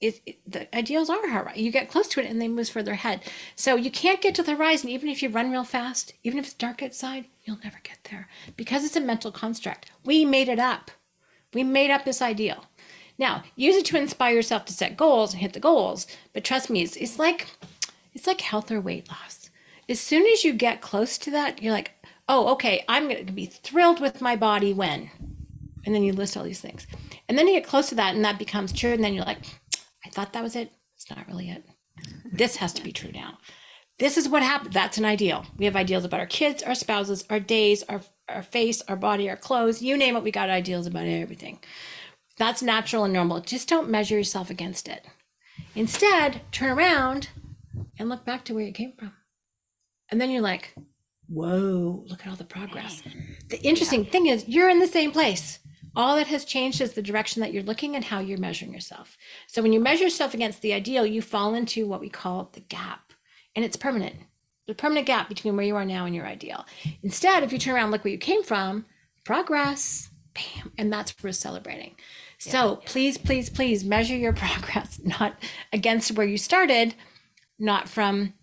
it, 0.00 0.20
it, 0.26 0.38
the 0.46 0.76
ideals 0.76 1.10
are 1.10 1.28
hard. 1.28 1.56
You 1.56 1.72
get 1.72 1.90
close 1.90 2.08
to 2.08 2.20
it 2.20 2.26
and 2.26 2.40
they 2.40 2.48
move 2.48 2.68
further 2.68 2.92
ahead. 2.92 3.22
So 3.56 3.74
you 3.74 3.90
can't 3.90 4.20
get 4.20 4.34
to 4.36 4.42
the 4.42 4.54
horizon, 4.54 4.90
even 4.90 5.08
if 5.08 5.22
you 5.22 5.28
run 5.28 5.50
real 5.50 5.64
fast, 5.64 6.12
even 6.22 6.38
if 6.38 6.46
it's 6.46 6.54
dark 6.54 6.82
outside, 6.82 7.26
you'll 7.44 7.58
never 7.64 7.78
get 7.82 7.98
there 8.10 8.28
because 8.56 8.84
it's 8.84 8.96
a 8.96 9.00
mental 9.00 9.32
construct. 9.32 9.90
We 10.04 10.24
made 10.24 10.48
it 10.48 10.58
up. 10.58 10.90
We 11.52 11.64
made 11.64 11.90
up 11.90 12.04
this 12.04 12.22
ideal. 12.22 12.66
Now, 13.18 13.42
use 13.56 13.74
it 13.74 13.84
to 13.86 13.98
inspire 13.98 14.34
yourself 14.34 14.64
to 14.66 14.72
set 14.72 14.96
goals 14.96 15.32
and 15.32 15.42
hit 15.42 15.52
the 15.52 15.60
goals. 15.60 16.06
But 16.32 16.44
trust 16.44 16.70
me, 16.70 16.82
it's, 16.82 16.96
it's 16.96 17.18
like 17.18 17.48
it's 18.14 18.26
like 18.26 18.40
health 18.40 18.70
or 18.70 18.80
weight 18.80 19.08
loss. 19.08 19.50
As 19.88 20.00
soon 20.00 20.26
as 20.26 20.44
you 20.44 20.52
get 20.52 20.80
close 20.80 21.18
to 21.18 21.30
that, 21.30 21.62
you're 21.62 21.72
like, 21.72 21.92
oh, 22.28 22.52
okay, 22.52 22.84
I'm 22.88 23.08
going 23.08 23.26
to 23.26 23.32
be 23.32 23.46
thrilled 23.46 24.00
with 24.00 24.20
my 24.20 24.36
body 24.36 24.72
when. 24.72 25.10
And 25.86 25.94
then 25.94 26.02
you 26.02 26.12
list 26.12 26.36
all 26.36 26.44
these 26.44 26.60
things. 26.60 26.86
And 27.28 27.38
then 27.38 27.46
you 27.46 27.54
get 27.54 27.66
close 27.66 27.88
to 27.88 27.94
that 27.94 28.14
and 28.14 28.24
that 28.24 28.38
becomes 28.38 28.72
true. 28.72 28.92
And 28.92 29.02
then 29.02 29.14
you're 29.14 29.24
like, 29.24 29.38
I 30.08 30.10
thought 30.10 30.32
that 30.32 30.42
was 30.42 30.56
it. 30.56 30.72
It's 30.96 31.10
not 31.10 31.28
really 31.28 31.50
it. 31.50 31.64
This 32.32 32.56
has 32.56 32.72
to 32.74 32.82
be 32.82 32.92
true 32.92 33.12
now. 33.12 33.38
This 33.98 34.16
is 34.16 34.28
what 34.28 34.42
happened. 34.42 34.72
That's 34.72 34.96
an 34.96 35.04
ideal. 35.04 35.44
We 35.58 35.66
have 35.66 35.76
ideals 35.76 36.04
about 36.04 36.20
our 36.20 36.26
kids, 36.26 36.62
our 36.62 36.74
spouses, 36.74 37.24
our 37.28 37.40
days, 37.40 37.82
our, 37.84 38.00
our 38.28 38.42
face, 38.42 38.80
our 38.88 38.96
body, 38.96 39.28
our 39.28 39.36
clothes. 39.36 39.82
You 39.82 39.96
name 39.96 40.16
it, 40.16 40.22
we 40.22 40.30
got 40.30 40.48
ideals 40.48 40.86
about 40.86 41.06
everything. 41.06 41.58
That's 42.38 42.62
natural 42.62 43.04
and 43.04 43.12
normal. 43.12 43.40
Just 43.40 43.68
don't 43.68 43.90
measure 43.90 44.16
yourself 44.16 44.48
against 44.48 44.88
it. 44.88 45.04
Instead, 45.74 46.40
turn 46.52 46.70
around 46.70 47.28
and 47.98 48.08
look 48.08 48.24
back 48.24 48.44
to 48.46 48.54
where 48.54 48.64
you 48.64 48.72
came 48.72 48.92
from. 48.96 49.12
And 50.10 50.20
then 50.20 50.30
you're 50.30 50.40
like, 50.40 50.74
whoa, 51.28 52.04
look 52.06 52.22
at 52.22 52.30
all 52.30 52.36
the 52.36 52.44
progress. 52.44 53.02
The 53.48 53.60
interesting 53.62 54.04
yeah. 54.04 54.10
thing 54.10 54.26
is, 54.26 54.48
you're 54.48 54.70
in 54.70 54.78
the 54.78 54.86
same 54.86 55.12
place. 55.12 55.58
All 55.96 56.16
that 56.16 56.26
has 56.28 56.44
changed 56.44 56.80
is 56.80 56.92
the 56.92 57.02
direction 57.02 57.40
that 57.40 57.52
you're 57.52 57.62
looking 57.62 57.96
and 57.96 58.04
how 58.04 58.20
you're 58.20 58.38
measuring 58.38 58.72
yourself. 58.72 59.16
So 59.46 59.62
when 59.62 59.72
you 59.72 59.80
measure 59.80 60.04
yourself 60.04 60.34
against 60.34 60.62
the 60.62 60.72
ideal, 60.72 61.06
you 61.06 61.22
fall 61.22 61.54
into 61.54 61.86
what 61.86 62.00
we 62.00 62.08
call 62.08 62.50
the 62.52 62.60
gap, 62.60 63.12
and 63.56 63.64
it's 63.64 63.76
permanent. 63.76 64.16
The 64.66 64.74
permanent 64.74 65.06
gap 65.06 65.28
between 65.28 65.56
where 65.56 65.64
you 65.64 65.76
are 65.76 65.84
now 65.84 66.04
and 66.04 66.14
your 66.14 66.26
ideal. 66.26 66.66
Instead, 67.02 67.42
if 67.42 67.52
you 67.52 67.58
turn 67.58 67.74
around, 67.74 67.90
look 67.90 68.04
where 68.04 68.12
you 68.12 68.18
came 68.18 68.42
from, 68.42 68.84
progress, 69.24 70.10
bam, 70.34 70.72
and 70.76 70.92
that's 70.92 71.14
worth 71.22 71.36
celebrating. 71.36 71.94
Yeah, 72.44 72.52
so 72.52 72.70
yeah. 72.70 72.88
please, 72.88 73.18
please, 73.18 73.50
please 73.50 73.84
measure 73.84 74.16
your 74.16 74.32
progress, 74.34 75.00
not 75.02 75.42
against 75.72 76.12
where 76.12 76.26
you 76.26 76.36
started, 76.36 76.94
not 77.58 77.88
from 77.88 78.34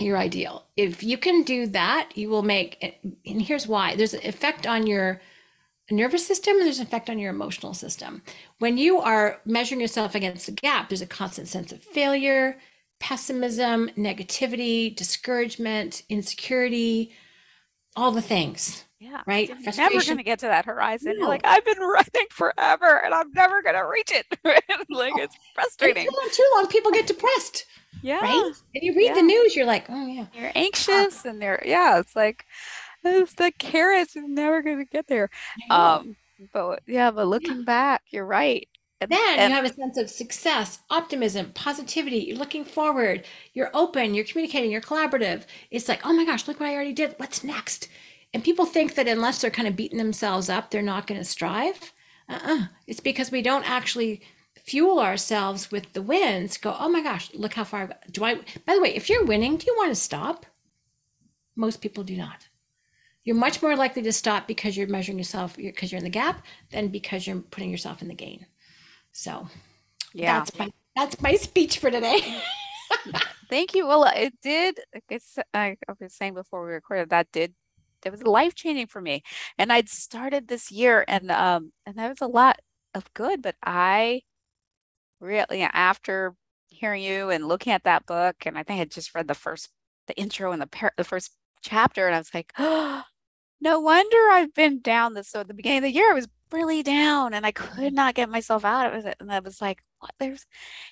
your 0.00 0.16
ideal. 0.16 0.66
If 0.76 1.02
you 1.02 1.18
can 1.18 1.42
do 1.42 1.66
that, 1.68 2.10
you 2.14 2.28
will 2.28 2.42
make 2.42 3.00
and 3.26 3.42
here's 3.42 3.66
why. 3.66 3.94
There's 3.94 4.14
an 4.14 4.24
effect 4.24 4.66
on 4.66 4.86
your 4.86 5.20
nervous 5.92 6.26
system 6.26 6.56
and 6.56 6.66
there's 6.66 6.78
an 6.78 6.86
effect 6.86 7.10
on 7.10 7.18
your 7.18 7.30
emotional 7.30 7.74
system. 7.74 8.22
When 8.58 8.78
you 8.78 8.98
are 8.98 9.40
measuring 9.44 9.80
yourself 9.80 10.14
against 10.14 10.46
the 10.46 10.52
gap, 10.52 10.88
there's 10.88 11.02
a 11.02 11.06
constant 11.06 11.48
sense 11.48 11.72
of 11.72 11.82
failure, 11.82 12.58
pessimism, 13.00 13.90
negativity, 13.96 14.94
discouragement, 14.94 16.02
insecurity, 16.08 17.12
all 17.96 18.12
the 18.12 18.22
things. 18.22 18.84
Yeah. 18.98 19.20
Right. 19.26 19.48
You're 19.48 19.74
never 19.76 20.04
going 20.04 20.18
to 20.18 20.22
get 20.22 20.38
to 20.40 20.46
that 20.46 20.64
horizon. 20.64 21.16
No. 21.18 21.26
Like, 21.26 21.40
I've 21.44 21.64
been 21.64 21.80
running 21.80 22.28
forever 22.30 23.04
and 23.04 23.12
I'm 23.12 23.32
never 23.32 23.60
going 23.60 23.74
to 23.74 23.82
reach 23.82 24.12
it. 24.12 24.26
like, 24.88 25.12
it's 25.16 25.34
oh, 25.36 25.50
frustrating. 25.54 26.06
It's 26.08 26.36
too 26.36 26.48
long, 26.54 26.68
people 26.68 26.92
get 26.92 27.08
depressed. 27.08 27.66
Yeah. 28.02 28.20
Right? 28.20 28.52
And 28.74 28.82
you 28.82 28.94
read 28.94 29.06
yeah. 29.06 29.14
the 29.14 29.22
news, 29.22 29.56
you're 29.56 29.66
like, 29.66 29.86
oh 29.88 30.06
yeah. 30.06 30.26
You're 30.34 30.52
anxious 30.54 31.24
and 31.24 31.42
they're 31.42 31.62
yeah, 31.66 31.98
it's 31.98 32.16
like 32.16 32.46
it's 33.04 33.34
the 33.34 33.52
carrots 33.58 34.16
is 34.16 34.24
never 34.26 34.62
gonna 34.62 34.84
get 34.84 35.06
there. 35.06 35.30
Um 35.70 36.16
but 36.52 36.82
yeah, 36.86 37.10
but 37.10 37.26
looking 37.26 37.58
yeah. 37.58 37.64
back, 37.64 38.02
you're 38.10 38.26
right. 38.26 38.68
And, 39.00 39.10
then 39.10 39.38
and, 39.38 39.50
you 39.50 39.56
have 39.56 39.64
a 39.64 39.74
sense 39.74 39.98
of 39.98 40.08
success, 40.08 40.78
optimism, 40.88 41.50
positivity. 41.54 42.18
You're 42.18 42.38
looking 42.38 42.64
forward. 42.64 43.24
You're 43.52 43.70
open. 43.74 44.14
You're 44.14 44.24
communicating. 44.24 44.70
You're 44.70 44.80
collaborative. 44.80 45.44
It's 45.72 45.88
like, 45.88 46.06
oh 46.06 46.12
my 46.12 46.24
gosh, 46.24 46.46
look 46.46 46.60
what 46.60 46.68
I 46.68 46.74
already 46.74 46.92
did. 46.92 47.16
What's 47.16 47.42
next? 47.42 47.88
And 48.32 48.44
people 48.44 48.64
think 48.64 48.94
that 48.94 49.08
unless 49.08 49.40
they're 49.40 49.50
kind 49.50 49.66
of 49.66 49.74
beating 49.74 49.98
themselves 49.98 50.48
up, 50.48 50.70
they're 50.70 50.82
not 50.82 51.08
going 51.08 51.20
to 51.20 51.24
strive. 51.24 51.92
Uh-uh. 52.28 52.66
It's 52.86 53.00
because 53.00 53.32
we 53.32 53.42
don't 53.42 53.68
actually 53.68 54.22
fuel 54.64 55.00
ourselves 55.00 55.70
with 55.70 55.92
the 55.92 56.02
wins, 56.02 56.56
go, 56.56 56.76
oh 56.78 56.88
my 56.88 57.02
gosh, 57.02 57.32
look 57.34 57.54
how 57.54 57.64
far 57.64 57.90
do 58.10 58.24
I 58.24 58.36
by 58.64 58.74
the 58.74 58.80
way, 58.80 58.94
if 58.94 59.10
you're 59.10 59.24
winning, 59.24 59.56
do 59.56 59.66
you 59.66 59.74
want 59.76 59.90
to 59.90 59.96
stop? 59.96 60.46
Most 61.56 61.80
people 61.80 62.04
do 62.04 62.16
not. 62.16 62.48
You're 63.24 63.36
much 63.36 63.62
more 63.62 63.76
likely 63.76 64.02
to 64.02 64.12
stop 64.12 64.48
because 64.48 64.76
you're 64.76 64.88
measuring 64.88 65.18
yourself 65.18 65.56
because 65.56 65.92
you're 65.92 65.98
in 65.98 66.04
the 66.04 66.10
gap 66.10 66.44
than 66.70 66.88
because 66.88 67.26
you're 67.26 67.40
putting 67.40 67.70
yourself 67.70 68.02
in 68.02 68.08
the 68.08 68.14
gain. 68.14 68.46
So 69.12 69.46
yeah, 70.12 70.38
that's 70.38 70.58
my 70.58 70.70
that's 70.96 71.20
my 71.20 71.34
speech 71.36 71.78
for 71.78 71.90
today. 71.90 72.40
Thank 73.48 73.74
you. 73.74 73.86
Well, 73.86 74.04
it 74.04 74.34
did. 74.42 74.80
It's 75.08 75.38
I, 75.54 75.76
I 75.88 75.92
was 76.00 76.14
saying 76.14 76.34
before 76.34 76.64
we 76.64 76.72
recorded 76.72 77.10
that 77.10 77.30
did 77.32 77.54
it 78.04 78.10
was 78.10 78.22
life 78.22 78.54
changing 78.54 78.86
for 78.86 79.00
me, 79.00 79.22
and 79.58 79.72
I'd 79.72 79.88
started 79.88 80.48
this 80.48 80.70
year, 80.70 81.04
and 81.08 81.30
um, 81.30 81.72
and 81.86 81.96
that 81.96 82.08
was 82.08 82.20
a 82.20 82.26
lot 82.26 82.60
of 82.94 83.12
good, 83.14 83.42
but 83.42 83.56
I 83.62 84.22
really 85.20 85.62
after 85.62 86.34
hearing 86.68 87.02
you 87.02 87.30
and 87.30 87.46
looking 87.46 87.72
at 87.72 87.84
that 87.84 88.06
book, 88.06 88.36
and 88.46 88.58
I 88.58 88.62
think 88.62 88.80
I 88.80 88.84
just 88.86 89.14
read 89.14 89.28
the 89.28 89.34
first 89.34 89.68
the 90.08 90.16
intro 90.16 90.52
and 90.52 90.60
the 90.60 90.66
par- 90.66 90.94
the 90.96 91.04
first 91.04 91.32
chapter, 91.62 92.06
and 92.06 92.14
I 92.14 92.18
was 92.18 92.34
like, 92.34 92.52
oh, 92.58 93.02
no 93.62 93.80
wonder 93.80 94.16
I've 94.32 94.52
been 94.54 94.80
down 94.80 95.14
this. 95.14 95.28
So 95.28 95.40
at 95.40 95.48
the 95.48 95.54
beginning 95.54 95.78
of 95.78 95.84
the 95.84 95.92
year, 95.92 96.10
I 96.10 96.14
was 96.14 96.28
really 96.52 96.82
down, 96.82 97.32
and 97.34 97.46
I 97.46 97.52
could 97.52 97.68
mm-hmm. 97.68 97.94
not 97.94 98.14
get 98.14 98.28
myself 98.28 98.64
out 98.64 98.94
of 98.94 99.06
it. 99.06 99.16
And 99.20 99.32
I 99.32 99.38
was 99.40 99.60
like, 99.62 99.80
what? 100.00 100.12
There's, 100.18 100.46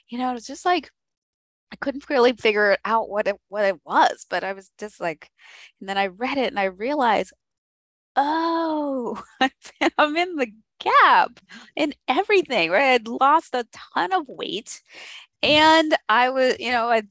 you 0.09 0.18
know, 0.18 0.35
it's 0.35 0.46
just 0.46 0.64
like 0.64 0.90
I 1.72 1.76
couldn't 1.76 2.09
really 2.11 2.33
figure 2.33 2.76
out 2.85 3.11
what 3.11 3.28
it 3.28 3.37
what 3.48 3.64
it 3.64 3.76
was, 3.85 4.26
but 4.30 4.44
I 4.44 4.52
was 4.54 4.70
just 4.78 5.00
like, 5.00 5.30
and 5.80 5.88
then 5.88 5.98
I 5.98 6.06
read 6.09 6.38
it 6.38 6.48
and 6.48 6.59
I 6.61 6.64
realized, 6.64 7.33
oh, 8.16 9.22
I'm 9.98 10.16
in 10.16 10.37
the 10.37 10.52
gap 10.80 11.40
in 11.76 11.94
everything, 12.09 12.70
right? 12.70 12.94
I'd 12.94 13.09
lost 13.09 13.54
a 13.54 13.66
ton 13.72 14.12
of 14.12 14.26
weight 14.28 14.83
and 15.42 15.94
I 16.09 16.30
was, 16.30 16.56
you 16.61 16.72
know, 16.72 16.88
I 16.90 17.02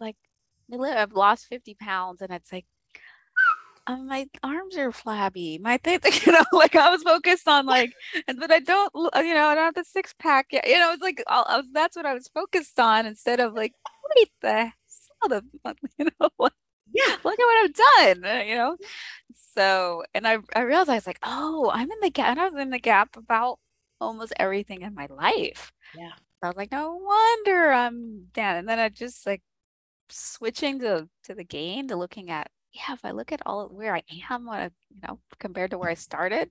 like, 0.00 0.16
I've 0.72 1.12
lost 1.12 1.46
50 1.46 1.74
pounds 1.74 2.22
and 2.22 2.32
it's 2.32 2.52
like, 2.52 2.66
oh, 3.86 4.02
my 4.04 4.26
arms 4.42 4.76
are 4.76 4.92
flabby. 4.92 5.58
My 5.58 5.76
thing, 5.78 6.00
you 6.26 6.32
know, 6.32 6.44
like 6.52 6.76
I 6.76 6.90
was 6.90 7.02
focused 7.02 7.48
on 7.48 7.66
like, 7.66 7.92
but 8.26 8.50
I 8.50 8.60
don't, 8.60 8.90
you 8.94 9.34
know, 9.34 9.46
I 9.46 9.54
don't 9.54 9.64
have 9.64 9.74
the 9.74 9.84
six 9.84 10.14
pack 10.18 10.46
yet. 10.52 10.68
You 10.68 10.78
know, 10.78 10.92
it's 10.92 11.02
like 11.02 11.22
I 11.28 11.56
was, 11.58 11.66
that's 11.72 11.96
what 11.96 12.06
I 12.06 12.14
was 12.14 12.28
focused 12.28 12.78
on 12.80 13.06
instead 13.06 13.40
of 13.40 13.54
like, 13.54 13.72
wait, 14.16 14.30
the 14.42 14.72
the, 15.28 15.44
you 15.98 16.06
know, 16.20 16.30
yeah 16.92 17.16
look 17.24 17.38
at 17.38 17.44
what 17.44 17.64
i've 17.64 18.22
done 18.22 18.24
uh, 18.38 18.42
you 18.42 18.54
know 18.54 18.76
so 19.54 20.02
and 20.14 20.26
i 20.26 20.36
i 20.54 20.60
realized 20.60 21.06
like 21.06 21.18
oh 21.22 21.70
i'm 21.72 21.90
in 21.90 22.00
the 22.02 22.10
gap 22.10 22.28
and 22.30 22.40
i 22.40 22.44
was 22.44 22.60
in 22.60 22.70
the 22.70 22.78
gap 22.78 23.16
about 23.16 23.58
almost 24.00 24.32
everything 24.38 24.82
in 24.82 24.94
my 24.94 25.06
life 25.08 25.72
yeah 25.94 26.10
i 26.42 26.48
was 26.48 26.56
like 26.56 26.72
no 26.72 26.94
wonder 26.96 27.72
i'm 27.72 28.26
down 28.34 28.56
and 28.56 28.68
then 28.68 28.78
i 28.78 28.88
just 28.88 29.26
like 29.26 29.42
switching 30.10 30.80
to 30.80 31.08
to 31.24 31.34
the 31.34 31.44
gain 31.44 31.88
to 31.88 31.96
looking 31.96 32.30
at 32.30 32.50
yeah 32.72 32.92
if 32.92 33.04
i 33.04 33.10
look 33.10 33.32
at 33.32 33.42
all 33.46 33.68
where 33.68 33.94
i 33.94 34.02
am 34.30 34.46
what 34.46 34.60
I, 34.60 34.70
you 34.90 35.00
know 35.06 35.18
compared 35.38 35.70
to 35.70 35.78
where 35.78 35.90
i 35.90 35.94
started 35.94 36.50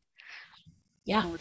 yeah 1.05 1.23
um, 1.23 1.39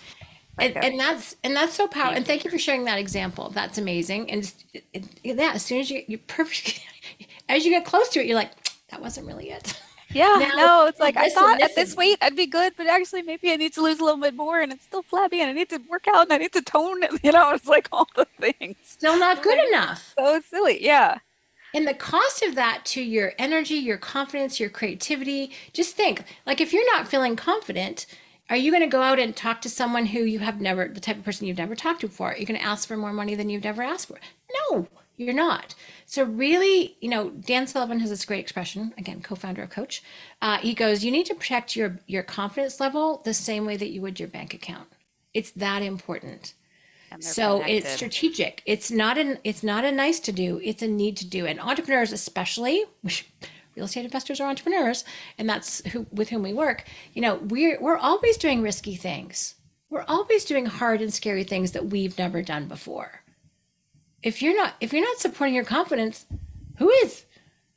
and, 0.58 0.76
and, 0.76 1.00
that's 1.00 1.36
and 1.42 1.56
that's 1.56 1.74
so 1.74 1.86
powerful 1.86 2.16
and 2.16 2.26
thank 2.26 2.44
you 2.44 2.50
for 2.50 2.58
sharing 2.58 2.84
that 2.84 2.98
example 2.98 3.50
that's 3.50 3.78
amazing 3.78 4.30
and 4.30 4.52
yeah 5.22 5.52
as 5.52 5.62
soon 5.62 5.80
as 5.80 5.90
you 5.90 6.02
you 6.06 6.18
perfect 6.18 6.80
as 7.48 7.64
you 7.64 7.70
get 7.70 7.84
close 7.84 8.08
to 8.10 8.20
it 8.20 8.26
you're 8.26 8.36
like 8.36 8.52
that 8.90 9.00
wasn't 9.00 9.26
really 9.26 9.50
it. 9.50 9.80
Yeah, 10.12 10.36
now, 10.40 10.54
no, 10.56 10.86
it's 10.86 10.98
like 10.98 11.14
listen, 11.14 11.30
I 11.30 11.34
thought 11.34 11.60
listen. 11.60 11.70
at 11.70 11.74
this 11.76 11.96
weight 11.96 12.18
I'd 12.20 12.36
be 12.36 12.46
good, 12.46 12.74
but 12.76 12.86
actually 12.86 13.22
maybe 13.22 13.50
I 13.52 13.56
need 13.56 13.72
to 13.74 13.82
lose 13.82 14.00
a 14.00 14.04
little 14.04 14.20
bit 14.20 14.34
more 14.34 14.60
and 14.60 14.72
it's 14.72 14.84
still 14.84 15.02
flabby 15.02 15.40
and 15.40 15.50
I 15.50 15.52
need 15.52 15.70
to 15.70 15.80
work 15.88 16.06
out 16.08 16.24
and 16.24 16.32
I 16.32 16.38
need 16.38 16.52
to 16.52 16.62
tone 16.62 17.02
it. 17.02 17.10
You 17.22 17.32
know, 17.32 17.50
it's 17.50 17.66
like 17.66 17.88
all 17.92 18.08
the 18.16 18.26
things. 18.40 18.76
Still 18.82 19.18
not 19.18 19.42
good 19.42 19.58
enough. 19.68 20.14
So 20.18 20.40
silly. 20.40 20.82
Yeah. 20.82 21.18
And 21.74 21.86
the 21.86 21.94
cost 21.94 22.42
of 22.42 22.54
that 22.56 22.84
to 22.86 23.02
your 23.02 23.32
energy, 23.38 23.74
your 23.74 23.98
confidence, 23.98 24.58
your 24.58 24.70
creativity, 24.70 25.52
just 25.72 25.96
think 25.96 26.24
like 26.46 26.60
if 26.60 26.72
you're 26.72 26.96
not 26.96 27.08
feeling 27.08 27.36
confident, 27.36 28.06
are 28.48 28.56
you 28.56 28.72
going 28.72 28.82
to 28.82 28.88
go 28.88 29.02
out 29.02 29.20
and 29.20 29.34
talk 29.34 29.60
to 29.62 29.68
someone 29.68 30.06
who 30.06 30.20
you 30.20 30.40
have 30.40 30.60
never, 30.60 30.88
the 30.88 31.00
type 31.00 31.16
of 31.16 31.24
person 31.24 31.46
you've 31.46 31.58
never 31.58 31.76
talked 31.76 32.00
to 32.00 32.08
before? 32.08 32.32
Are 32.32 32.36
you 32.36 32.46
going 32.46 32.58
to 32.58 32.66
ask 32.66 32.88
for 32.88 32.96
more 32.96 33.12
money 33.12 33.36
than 33.36 33.48
you've 33.48 33.62
never 33.62 33.82
asked 33.82 34.08
for? 34.08 34.18
No, 34.70 34.88
you're 35.16 35.32
not. 35.32 35.76
So 36.06 36.24
really, 36.24 36.96
you 37.00 37.08
know, 37.08 37.30
Dan 37.30 37.68
Sullivan 37.68 38.00
has 38.00 38.10
this 38.10 38.24
great 38.24 38.40
expression. 38.40 38.92
Again, 38.98 39.22
co-founder 39.22 39.62
of 39.62 39.70
Coach. 39.70 40.02
Uh, 40.42 40.58
he 40.58 40.74
goes, 40.74 41.04
"You 41.04 41.12
need 41.12 41.26
to 41.26 41.34
protect 41.34 41.76
your 41.76 42.00
your 42.06 42.24
confidence 42.24 42.80
level 42.80 43.22
the 43.24 43.34
same 43.34 43.66
way 43.66 43.76
that 43.76 43.90
you 43.90 44.00
would 44.00 44.18
your 44.18 44.28
bank 44.28 44.54
account. 44.54 44.88
It's 45.32 45.52
that 45.52 45.82
important." 45.82 46.54
So 47.18 47.58
connected. 47.58 47.76
it's 47.76 47.90
strategic. 47.90 48.62
It's 48.66 48.90
not 48.90 49.18
an 49.18 49.38
it's 49.42 49.62
not 49.62 49.84
a 49.84 49.92
nice 49.92 50.20
to 50.20 50.32
do. 50.32 50.60
It's 50.62 50.82
a 50.82 50.88
need 50.88 51.16
to 51.18 51.26
do. 51.26 51.46
And 51.46 51.60
entrepreneurs, 51.60 52.12
especially, 52.12 52.84
which 53.02 53.28
real 53.74 53.86
estate 53.86 54.04
investors 54.04 54.40
are 54.40 54.48
entrepreneurs, 54.48 55.04
and 55.36 55.48
that's 55.48 55.84
who 55.88 56.06
with 56.12 56.28
whom 56.28 56.42
we 56.42 56.52
work. 56.52 56.84
You 57.12 57.22
know, 57.22 57.36
we're 57.36 57.80
we're 57.80 57.98
always 57.98 58.36
doing 58.36 58.62
risky 58.62 58.94
things. 58.94 59.56
We're 59.88 60.04
always 60.06 60.44
doing 60.44 60.66
hard 60.66 61.02
and 61.02 61.12
scary 61.12 61.42
things 61.42 61.72
that 61.72 61.86
we've 61.86 62.16
never 62.16 62.42
done 62.42 62.68
before. 62.68 63.22
If 64.22 64.40
you're 64.40 64.56
not 64.56 64.74
if 64.80 64.92
you're 64.92 65.04
not 65.04 65.18
supporting 65.18 65.54
your 65.54 65.64
confidence, 65.64 66.26
who 66.78 66.90
is? 66.90 67.24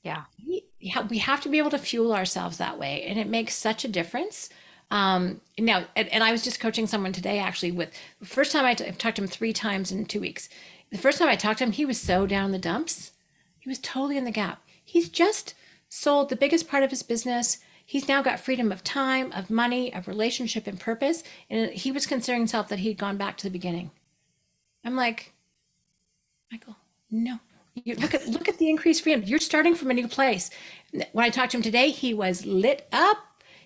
Yeah. 0.04 0.24
We, 0.46 0.66
we 1.10 1.18
have 1.20 1.42
to 1.42 1.50
be 1.50 1.58
able 1.58 1.70
to 1.72 1.78
fuel 1.78 2.14
ourselves 2.14 2.58
that 2.58 2.78
way, 2.78 3.04
and 3.04 3.18
it 3.18 3.28
makes 3.28 3.56
such 3.56 3.86
a 3.86 3.88
difference. 3.88 4.50
Um, 4.94 5.42
now, 5.58 5.86
and, 5.96 6.08
and, 6.10 6.24
I 6.24 6.32
was 6.32 6.44
just 6.44 6.60
coaching 6.60 6.86
someone 6.86 7.14
today 7.14 7.40
actually 7.40 7.72
with 7.72 7.90
first 8.24 8.52
time 8.52 8.64
I 8.64 8.76
t- 8.76 8.86
I've 8.86 9.00
talked 9.00 9.16
to 9.16 9.24
him 9.24 9.28
three 9.28 9.52
times 9.52 9.92
in 9.92 10.06
two 10.06 10.20
weeks. 10.20 10.50
The 10.92 11.00
first 11.00 11.18
time 11.18 11.30
I 11.30 11.36
talked 11.36 11.58
to 11.58 11.64
him, 11.64 11.72
he 11.72 11.84
was 11.84 12.00
so 12.00 12.28
down 12.28 12.52
the 12.52 12.60
dumps. 12.60 13.12
He 13.58 13.68
was 13.68 13.80
totally 13.80 14.18
in 14.18 14.26
the 14.26 14.30
gap. 14.30 14.62
He's 14.86 15.10
just 15.10 15.56
sold 15.90 16.30
the 16.30 16.36
biggest 16.36 16.68
part 16.68 16.84
of 16.84 16.92
his 16.92 17.02
business. 17.02 17.58
He's 17.84 18.08
now 18.08 18.22
got 18.22 18.40
freedom 18.40 18.72
of 18.72 18.84
time, 18.84 19.32
of 19.32 19.50
money, 19.50 19.92
of 19.92 20.08
relationship 20.08 20.68
and 20.68 20.80
purpose. 20.80 21.24
And 21.50 21.72
he 21.72 21.92
was 21.92 22.06
considering 22.06 22.42
himself 22.42 22.70
that 22.70 22.80
he'd 22.80 23.00
gone 23.00 23.18
back 23.18 23.38
to 23.38 23.46
the 23.46 23.50
beginning. 23.50 23.90
I'm 24.86 24.96
like, 24.96 25.34
Michael, 26.52 26.76
no. 27.10 27.40
You 27.74 27.96
look 27.96 28.14
at 28.14 28.28
look 28.28 28.48
at 28.48 28.60
the 28.60 28.70
increased 28.70 29.02
freedom. 29.02 29.24
You're 29.26 29.40
starting 29.40 29.74
from 29.74 29.90
a 29.90 29.96
new 29.96 30.08
place. 30.08 30.52
When 30.92 31.26
I 31.26 31.32
talked 31.32 31.54
to 31.54 31.58
him 31.58 31.64
today, 31.64 31.90
he 31.90 32.14
was 32.14 32.46
lit 32.46 32.88
up. 32.92 33.18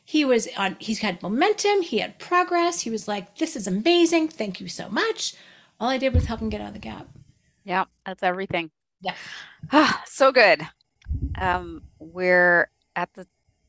He 0.08 0.24
was 0.24 0.48
on 0.58 0.78
he's 0.80 1.00
had 1.00 1.22
momentum, 1.22 1.82
he 1.82 1.98
had 1.98 2.18
progress. 2.18 2.80
He 2.80 2.90
was 2.90 3.10
like, 3.10 3.38
This 3.38 3.58
is 3.58 3.68
amazing. 3.68 4.30
Thank 4.30 4.62
you 4.62 4.70
so 4.70 4.88
much. 4.88 5.34
All 5.82 5.90
I 5.90 5.98
did 5.98 6.14
was 6.14 6.24
help 6.24 6.40
him 6.40 6.48
get 6.48 6.62
out 6.62 6.70
of 6.70 6.74
the 6.74 6.80
gap. 6.80 7.10
Yeah, 7.66 7.84
that's 8.06 8.24
everything. 8.24 8.72
Yeah. 9.02 9.16
Ah, 9.70 10.02
so 10.06 10.32
good. 10.32 10.66
Um, 11.38 11.84
we're 12.00 12.70
at 12.96 13.14
the 13.16 13.28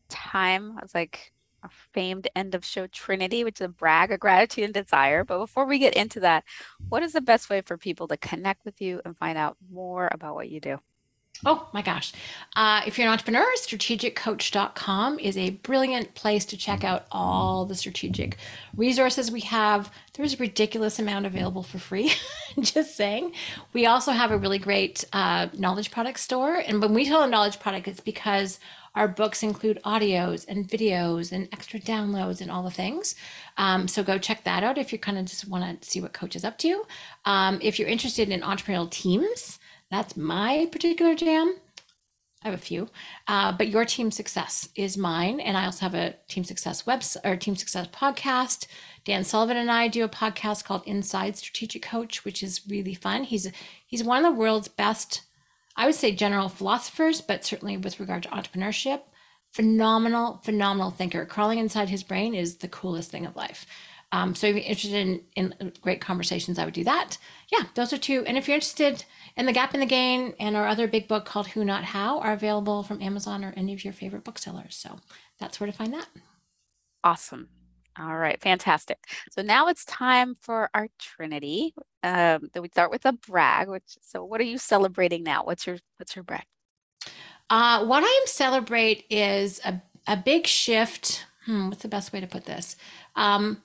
time, 0.09 0.79
I 0.79 0.83
was 0.83 0.95
like 0.95 1.33
a 1.65 1.69
famed 1.93 2.29
end 2.37 2.55
of 2.55 2.65
show 2.65 2.87
Trinity, 2.87 3.43
which 3.43 3.61
is 3.61 3.65
a 3.65 3.69
brag 3.69 4.13
of 4.13 4.21
gratitude 4.21 4.63
and 4.63 4.75
desire. 4.75 5.25
But 5.25 5.41
before 5.41 5.67
we 5.67 5.81
get 5.81 5.95
into 5.95 6.21
that, 6.21 6.45
what 6.89 7.03
is 7.03 7.15
the 7.15 7.21
best 7.21 7.51
way 7.51 7.63
for 7.63 7.77
people 7.77 8.07
to 8.07 8.17
connect 8.17 8.65
with 8.65 8.81
you 8.81 9.01
and 9.05 9.19
find 9.19 9.37
out 9.37 9.57
more 9.73 10.09
about 10.13 10.37
what 10.37 10.51
you 10.51 10.61
do? 10.61 10.79
Oh 11.47 11.69
my 11.73 11.83
gosh. 11.83 12.13
Uh, 12.57 12.83
if 12.87 12.99
you're 12.99 13.07
an 13.07 13.13
entrepreneur, 13.13 13.47
strategiccoach.com 13.57 15.21
is 15.21 15.37
a 15.37 15.51
brilliant 15.51 16.15
place 16.15 16.45
to 16.47 16.57
check 16.57 16.83
out 16.83 17.07
all 17.13 17.65
the 17.65 17.77
strategic 17.77 18.39
resources 18.77 19.31
we 19.31 19.43
have. 19.43 19.93
There's 20.15 20.35
a 20.35 20.39
ridiculous 20.39 20.99
amount 20.99 21.27
available 21.27 21.63
for 21.63 21.79
free, 21.79 22.13
just 22.61 22.97
saying. 22.97 23.33
We 23.73 23.87
also 23.87 24.11
have 24.11 24.33
a 24.33 24.39
really 24.39 24.59
great 24.59 25.05
uh, 25.13 25.49
knowledge 25.57 25.93
product 25.93 26.19
store. 26.19 26.57
And 26.57 26.83
when 26.83 26.93
we 26.93 27.05
tell 27.05 27.23
a 27.23 27.29
knowledge 27.29 27.61
product, 27.61 27.87
it's 27.87 28.01
because 28.01 28.59
our 28.97 29.07
books 29.07 29.45
include 29.45 29.81
audios 29.85 30.45
and 30.49 30.67
videos 30.69 31.31
and 31.31 31.49
extra 31.53 31.79
downloads 31.79 32.41
and 32.41 32.51
all 32.51 32.65
the 32.65 32.71
things. 32.71 33.15
Um, 33.57 33.87
so 33.87 34.03
go 34.03 34.19
check 34.19 34.43
that 34.43 34.65
out 34.65 34.77
if 34.77 34.93
you 34.93 34.99
kind 34.99 35.19
of 35.19 35.27
just 35.27 35.47
want 35.47 35.81
to 35.83 35.89
see 35.89 36.01
what 36.01 36.13
Coach 36.13 36.35
is 36.35 36.45
up 36.45 36.59
to. 36.59 36.83
Um, 37.25 37.61
if 37.63 37.79
you're 37.79 37.89
interested 37.89 38.29
in 38.29 38.41
entrepreneurial 38.41 38.91
teams, 38.91 39.58
that's 39.91 40.17
my 40.17 40.69
particular 40.71 41.15
jam. 41.15 41.57
I 42.43 42.51
have 42.51 42.59
a 42.59 42.63
few, 42.63 42.89
uh, 43.27 43.51
but 43.51 43.67
your 43.67 43.85
team 43.85 44.13
success 44.13 44.69
is 44.77 44.97
mine, 44.97 45.41
and 45.41 45.57
I 45.57 45.65
also 45.65 45.81
have 45.81 45.95
a 45.95 46.15
team 46.29 46.45
success 46.45 46.85
website 46.85 47.25
or 47.25 47.37
team 47.37 47.57
success 47.57 47.89
podcast. 47.89 48.69
Dan 49.05 49.25
Sullivan 49.25 49.57
and 49.57 49.71
I 49.71 49.89
do 49.89 50.05
a 50.05 50.09
podcast 50.09 50.65
called 50.65 50.83
Inside 50.87 51.37
Strategic 51.37 51.83
Coach, 51.83 52.25
which 52.25 52.41
is 52.45 52.61
really 52.69 52.95
fun. 52.95 53.25
He's 53.25 53.51
he's 53.85 54.05
one 54.05 54.25
of 54.25 54.33
the 54.33 54.39
world's 54.39 54.69
best, 54.69 55.23
I 55.75 55.87
would 55.87 55.97
say, 55.97 56.13
general 56.13 56.49
philosophers, 56.49 57.21
but 57.21 57.45
certainly 57.45 57.77
with 57.77 57.99
regard 57.99 58.23
to 58.23 58.29
entrepreneurship, 58.29 59.01
phenomenal, 59.51 60.41
phenomenal 60.45 60.93
thinker. 60.93 61.27
Crawling 61.27 61.59
inside 61.59 61.89
his 61.89 62.05
brain 62.05 62.35
is 62.35 62.59
the 62.59 62.69
coolest 62.69 63.11
thing 63.11 63.27
of 63.27 63.35
life. 63.35 63.67
Um, 64.11 64.35
so 64.35 64.47
if 64.47 64.57
you're 64.57 64.65
interested 64.65 65.23
in, 65.37 65.53
in 65.61 65.73
great 65.83 66.01
conversations, 66.01 66.59
I 66.59 66.65
would 66.65 66.75
do 66.75 66.85
that. 66.85 67.19
Yeah, 67.53 67.65
those 67.75 67.93
are 67.93 67.99
two. 67.99 68.25
And 68.27 68.39
if 68.39 68.49
you're 68.49 68.55
interested 68.55 69.05
in 69.37 69.47
The 69.47 69.53
Gap 69.53 69.75
in 69.75 69.81
the 69.81 69.87
Gain 69.87 70.35
and 70.41 70.57
our 70.57 70.67
other 70.67 70.89
big 70.89 71.09
book 71.09 71.27
called 71.27 71.49
Who 71.49 71.65
Not 71.65 71.85
How 71.85 72.19
are 72.21 72.33
available 72.33 72.83
from 72.83 73.03
Amazon 73.03 73.45
or 73.45 73.53
any 73.57 73.75
of 73.75 73.85
your 73.85 73.93
favorite 73.93 74.25
booksellers. 74.25 74.77
So 74.77 74.99
that's 75.39 75.61
where 75.61 75.71
to 75.71 75.77
find 75.77 75.93
that. 75.93 76.09
Awesome. 77.05 77.49
All 78.01 78.17
right, 78.17 78.41
fantastic. 78.41 78.99
So 79.31 79.43
now 79.43 79.67
it's 79.67 79.85
time 79.85 80.37
for 80.41 80.71
our 80.73 80.89
Trinity. 81.01 81.75
Um, 82.03 82.49
we 82.61 82.69
start 82.69 82.91
with 82.93 83.05
a 83.07 83.13
brag. 83.13 83.69
Which 83.69 83.99
so, 84.03 84.25
what 84.25 84.41
are 84.41 84.45
you 84.45 84.57
celebrating 84.57 85.25
now? 85.25 85.45
What's 85.45 85.67
your 85.67 85.79
what's 85.97 86.15
your 86.15 86.23
brag? 86.23 86.45
Uh, 87.51 87.85
what 87.85 88.05
I 88.05 88.21
am 88.21 88.27
celebrate 88.27 89.05
is 89.11 89.61
a 89.65 89.83
a 90.07 90.17
big 90.17 90.47
shift. 90.47 91.27
Hmm, 91.45 91.69
what's 91.69 91.83
the 91.83 91.89
best 91.89 92.13
way 92.13 92.21
to 92.21 92.27
put 92.27 92.45
this? 92.45 92.77
Um, 93.17 93.63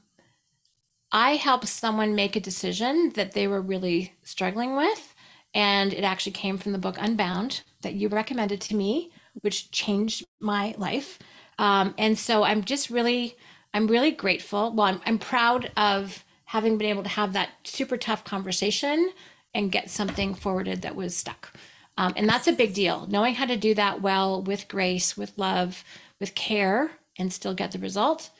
I 1.13 1.35
helped 1.35 1.67
someone 1.67 2.15
make 2.15 2.35
a 2.35 2.41
decision 2.41 3.11
that 3.13 3.33
they 3.33 3.47
were 3.47 3.61
really 3.61 4.15
struggling 4.23 4.75
with. 4.75 5.13
And 5.53 5.93
it 5.93 6.03
actually 6.03 6.31
came 6.31 6.57
from 6.57 6.71
the 6.71 6.79
book 6.79 6.97
Unbound 6.99 7.61
that 7.83 7.93
you 7.93 8.07
recommended 8.07 8.59
to 8.61 8.75
me, 8.75 9.11
which 9.41 9.69
changed 9.69 10.25
my 10.39 10.73
life. 10.79 11.19
Um, 11.59 11.93
and 11.99 12.17
so 12.17 12.43
I'm 12.43 12.63
just 12.63 12.89
really, 12.89 13.37
I'm 13.73 13.85
really 13.85 14.09
grateful. 14.09 14.73
Well, 14.73 14.87
I'm, 14.87 15.01
I'm 15.05 15.19
proud 15.19 15.71
of 15.77 16.25
having 16.45 16.79
been 16.79 16.89
able 16.89 17.03
to 17.03 17.09
have 17.09 17.33
that 17.33 17.49
super 17.63 17.97
tough 17.97 18.23
conversation 18.23 19.11
and 19.53 19.71
get 19.71 19.91
something 19.91 20.33
forwarded 20.33 20.81
that 20.81 20.95
was 20.95 21.15
stuck. 21.15 21.53
Um, 21.95 22.13
and 22.15 22.27
that's 22.27 22.47
a 22.47 22.53
big 22.53 22.73
deal. 22.73 23.05
Knowing 23.07 23.35
how 23.35 23.45
to 23.45 23.55
do 23.55 23.75
that 23.75 24.01
well 24.01 24.41
with 24.41 24.67
grace, 24.67 25.15
with 25.15 25.37
love, 25.37 25.83
with 26.19 26.33
care, 26.33 26.91
and 27.19 27.31
still 27.31 27.53
get 27.53 27.71
the 27.71 27.77
result, 27.77 28.31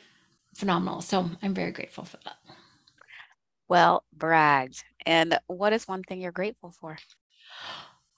phenomenal. 0.56 1.00
So 1.00 1.30
I'm 1.40 1.54
very 1.54 1.70
grateful 1.70 2.04
for 2.04 2.16
that. 2.24 2.36
Well 3.74 4.04
bragged. 4.16 4.84
And 5.04 5.36
what 5.48 5.72
is 5.72 5.88
one 5.88 6.04
thing 6.04 6.20
you're 6.20 6.30
grateful 6.30 6.70
for? 6.70 6.96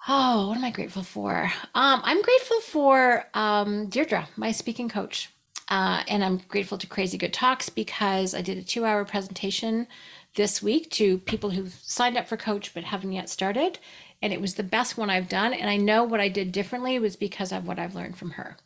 Oh, 0.06 0.48
what 0.48 0.58
am 0.58 0.64
I 0.66 0.70
grateful 0.70 1.02
for? 1.02 1.50
Um, 1.74 2.02
I'm 2.04 2.20
grateful 2.20 2.60
for 2.60 3.24
um, 3.32 3.88
Deirdre, 3.88 4.28
my 4.36 4.52
speaking 4.52 4.90
coach. 4.90 5.30
Uh, 5.70 6.02
and 6.08 6.22
I'm 6.22 6.42
grateful 6.48 6.76
to 6.76 6.86
Crazy 6.86 7.16
Good 7.16 7.32
Talks 7.32 7.70
because 7.70 8.34
I 8.34 8.42
did 8.42 8.58
a 8.58 8.62
two 8.62 8.84
hour 8.84 9.06
presentation 9.06 9.86
this 10.34 10.62
week 10.62 10.90
to 10.90 11.16
people 11.20 11.48
who've 11.48 11.72
signed 11.80 12.18
up 12.18 12.28
for 12.28 12.36
coach 12.36 12.74
but 12.74 12.84
haven't 12.84 13.12
yet 13.12 13.30
started. 13.30 13.78
And 14.20 14.34
it 14.34 14.42
was 14.42 14.56
the 14.56 14.62
best 14.62 14.98
one 14.98 15.08
I've 15.08 15.30
done. 15.30 15.54
And 15.54 15.70
I 15.70 15.78
know 15.78 16.04
what 16.04 16.20
I 16.20 16.28
did 16.28 16.52
differently 16.52 16.98
was 16.98 17.16
because 17.16 17.50
of 17.50 17.66
what 17.66 17.78
I've 17.78 17.94
learned 17.94 18.18
from 18.18 18.32
her. 18.32 18.58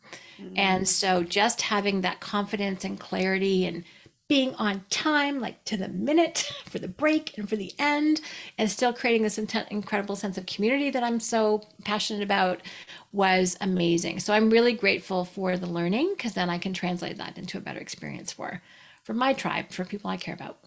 Mm-hmm. 0.43 0.55
And 0.59 0.89
so 0.89 1.23
just 1.23 1.63
having 1.63 2.01
that 2.01 2.19
confidence 2.19 2.85
and 2.85 2.99
clarity 2.99 3.65
and 3.65 3.85
being 4.31 4.55
on 4.55 4.85
time, 4.91 5.41
like 5.41 5.65
to 5.65 5.77
the 5.77 5.89
minute 5.89 6.53
for 6.67 6.79
the 6.79 6.87
break 6.87 7.37
and 7.37 7.49
for 7.49 7.57
the 7.57 7.73
end, 7.81 8.21
and 8.57 8.71
still 8.71 8.93
creating 8.93 9.23
this 9.23 9.39
incredible 9.39 10.15
sense 10.15 10.39
of 10.39 10.47
community 10.47 10.89
that 10.89 11.03
I'm 11.03 11.19
so 11.19 11.65
passionate 11.85 12.23
about 12.23 12.63
was 13.11 13.57
amazing. 13.61 14.21
So 14.21 14.33
I'm 14.33 14.49
really 14.49 14.73
grateful 14.73 15.25
for 15.25 15.57
the 15.57 15.67
learning 15.67 16.15
because 16.17 16.35
then 16.35 16.49
I 16.49 16.59
can 16.59 16.73
translate 16.73 17.19
that 17.19 17.37
into 17.37 17.59
a 17.59 17.61
better 17.61 17.81
experience 17.81 18.33
for 18.33 18.63
for 19.03 19.15
my 19.15 19.33
tribe, 19.33 19.73
for 19.73 19.85
people 19.85 20.09
I 20.09 20.17
care 20.17 20.35
about. 20.35 20.59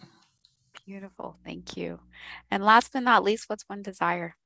Beautiful. 0.84 1.38
Thank 1.42 1.74
you. 1.74 2.00
And 2.50 2.62
last 2.62 2.92
but 2.92 3.02
not 3.02 3.24
least, 3.24 3.48
what's 3.48 3.66
one 3.66 3.80
desire? 3.80 4.36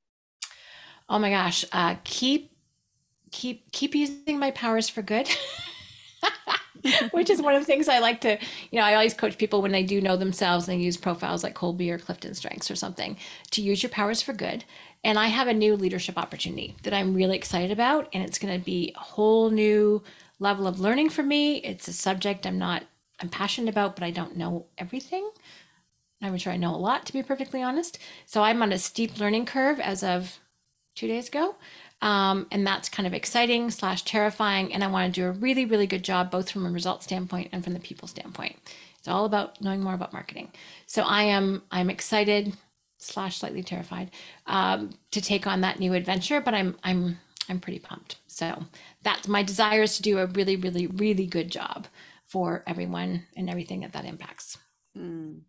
Oh 1.08 1.18
my 1.18 1.30
gosh, 1.30 1.64
uh, 1.72 1.96
keep 2.04 2.52
keep 3.32 3.72
keep 3.72 3.96
using 3.96 4.38
my 4.38 4.52
powers 4.52 4.88
for 4.88 5.02
good. 5.02 5.28
which 7.10 7.30
is 7.30 7.42
one 7.42 7.54
of 7.54 7.62
the 7.62 7.66
things 7.66 7.88
I 7.88 7.98
like 7.98 8.20
to, 8.22 8.38
you 8.70 8.78
know, 8.78 8.84
I 8.84 8.94
always 8.94 9.14
coach 9.14 9.38
people 9.38 9.62
when 9.62 9.72
they 9.72 9.82
do 9.82 10.00
know 10.00 10.16
themselves 10.16 10.68
and 10.68 10.78
they 10.78 10.84
use 10.84 10.96
profiles 10.96 11.42
like 11.42 11.54
Kolbe 11.54 11.90
or 11.90 11.98
Clifton 11.98 12.34
Strengths 12.34 12.70
or 12.70 12.76
something 12.76 13.16
to 13.52 13.62
use 13.62 13.82
your 13.82 13.90
powers 13.90 14.22
for 14.22 14.32
good. 14.32 14.64
And 15.04 15.18
I 15.18 15.28
have 15.28 15.48
a 15.48 15.54
new 15.54 15.76
leadership 15.76 16.18
opportunity 16.18 16.76
that 16.82 16.92
I'm 16.92 17.14
really 17.14 17.36
excited 17.36 17.70
about. 17.70 18.08
And 18.12 18.24
it's 18.24 18.38
going 18.38 18.58
to 18.58 18.64
be 18.64 18.92
a 18.96 19.00
whole 19.00 19.50
new 19.50 20.02
level 20.38 20.66
of 20.66 20.80
learning 20.80 21.10
for 21.10 21.22
me. 21.22 21.56
It's 21.58 21.88
a 21.88 21.92
subject 21.92 22.46
I'm 22.46 22.58
not, 22.58 22.84
I'm 23.20 23.28
passionate 23.28 23.70
about, 23.70 23.94
but 23.94 24.04
I 24.04 24.10
don't 24.10 24.36
know 24.36 24.66
everything. 24.76 25.30
I'm 26.20 26.36
sure 26.36 26.52
I 26.52 26.56
know 26.56 26.74
a 26.74 26.76
lot, 26.76 27.06
to 27.06 27.12
be 27.12 27.22
perfectly 27.22 27.62
honest. 27.62 27.98
So 28.26 28.42
I'm 28.42 28.60
on 28.62 28.72
a 28.72 28.78
steep 28.78 29.20
learning 29.20 29.46
curve 29.46 29.78
as 29.78 30.02
of 30.02 30.40
two 30.96 31.06
days 31.06 31.28
ago. 31.28 31.54
Um, 32.00 32.46
and 32.52 32.66
that's 32.66 32.88
kind 32.88 33.06
of 33.06 33.14
exciting 33.14 33.70
slash 33.70 34.02
terrifying. 34.02 34.72
And 34.72 34.84
I 34.84 34.86
want 34.86 35.12
to 35.12 35.20
do 35.20 35.26
a 35.26 35.32
really, 35.32 35.64
really 35.64 35.86
good 35.86 36.04
job, 36.04 36.30
both 36.30 36.50
from 36.50 36.64
a 36.64 36.70
result 36.70 37.02
standpoint 37.02 37.48
and 37.52 37.64
from 37.64 37.74
the 37.74 37.80
people 37.80 38.06
standpoint. 38.06 38.56
It's 38.98 39.08
all 39.08 39.24
about 39.24 39.60
knowing 39.60 39.80
more 39.80 39.94
about 39.94 40.12
marketing. 40.12 40.52
So 40.86 41.02
I 41.02 41.22
am 41.22 41.62
I'm 41.70 41.90
excited 41.90 42.56
slash 42.98 43.38
slightly 43.38 43.62
terrified 43.62 44.10
um, 44.46 44.90
to 45.12 45.20
take 45.20 45.46
on 45.46 45.60
that 45.62 45.78
new 45.78 45.94
adventure, 45.94 46.40
but 46.40 46.54
I'm 46.54 46.76
I'm 46.82 47.18
I'm 47.48 47.60
pretty 47.60 47.78
pumped. 47.78 48.16
So 48.26 48.64
that's 49.02 49.26
my 49.26 49.42
desire 49.42 49.82
is 49.82 49.96
to 49.96 50.02
do 50.02 50.18
a 50.18 50.26
really, 50.26 50.56
really, 50.56 50.86
really 50.86 51.26
good 51.26 51.50
job 51.50 51.86
for 52.26 52.62
everyone 52.66 53.24
and 53.36 53.48
everything 53.48 53.80
that 53.80 53.92
that 53.92 54.04
impacts. 54.04 54.58
Mm. 54.96 55.40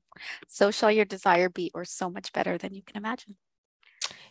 So 0.47 0.71
shall 0.71 0.91
your 0.91 1.05
desire 1.05 1.49
be 1.49 1.71
or 1.73 1.85
so 1.85 2.09
much 2.09 2.31
better 2.33 2.57
than 2.57 2.73
you 2.73 2.81
can 2.81 2.97
imagine. 2.97 3.35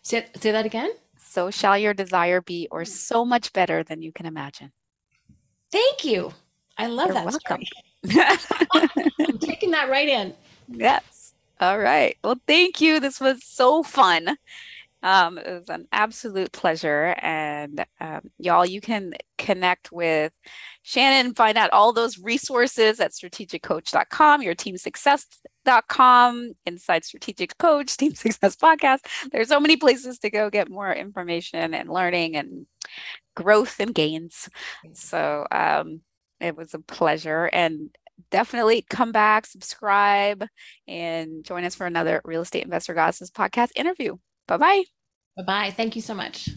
Say, 0.02 0.26
say 0.36 0.52
that 0.52 0.66
again. 0.66 0.90
So 1.28 1.50
shall 1.50 1.76
your 1.76 1.92
desire 1.92 2.40
be, 2.40 2.68
or 2.70 2.82
mm. 2.82 2.88
so 2.88 3.22
much 3.22 3.52
better 3.52 3.84
than 3.84 4.00
you 4.00 4.12
can 4.12 4.24
imagine. 4.24 4.72
Thank 5.70 6.02
you. 6.02 6.32
I 6.78 6.86
love 6.86 7.08
You're 7.08 7.14
that. 7.16 7.26
welcome. 7.26 7.62
I'm 9.28 9.38
taking 9.38 9.70
that 9.72 9.90
right 9.90 10.08
in. 10.08 10.34
yes. 10.68 11.34
All 11.60 11.78
right. 11.78 12.16
Well, 12.24 12.40
thank 12.46 12.80
you. 12.80 12.98
This 12.98 13.20
was 13.20 13.44
so 13.44 13.82
fun. 13.82 14.38
Um, 15.02 15.38
it 15.38 15.48
was 15.48 15.68
an 15.68 15.86
absolute 15.92 16.52
pleasure. 16.52 17.14
And 17.22 17.84
um, 18.00 18.22
y'all, 18.38 18.66
you 18.66 18.80
can 18.80 19.14
connect 19.36 19.92
with 19.92 20.32
Shannon, 20.82 21.34
find 21.34 21.56
out 21.56 21.70
all 21.70 21.92
those 21.92 22.18
resources 22.18 22.98
at 22.98 23.12
strategiccoach.com, 23.12 24.42
your 24.42 24.54
team 24.54 24.76
success.com, 24.76 26.52
Inside 26.66 27.04
Strategic 27.04 27.56
Coach, 27.58 27.96
Team 27.98 28.14
Success 28.14 28.56
Podcast. 28.56 29.00
There's 29.30 29.48
so 29.48 29.60
many 29.60 29.76
places 29.76 30.18
to 30.20 30.30
go 30.30 30.50
get 30.50 30.70
more 30.70 30.92
information 30.92 31.74
and 31.74 31.88
learning 31.88 32.36
and 32.36 32.66
growth 33.36 33.78
and 33.78 33.94
gains. 33.94 34.48
So 34.94 35.46
um, 35.50 36.00
it 36.40 36.56
was 36.56 36.74
a 36.74 36.80
pleasure. 36.80 37.44
And 37.52 37.90
definitely 38.30 38.84
come 38.88 39.12
back, 39.12 39.46
subscribe, 39.46 40.44
and 40.86 41.44
join 41.44 41.64
us 41.64 41.74
for 41.74 41.86
another 41.86 42.20
Real 42.24 42.42
Estate 42.42 42.64
Investor 42.64 42.94
Goddesses 42.94 43.30
podcast 43.30 43.70
interview. 43.76 44.16
Bye 44.48 44.56
bye. 44.56 44.84
Bye 45.36 45.44
bye. 45.44 45.70
Thank 45.70 45.96
you 45.96 46.02
so 46.02 46.14
much. 46.14 46.50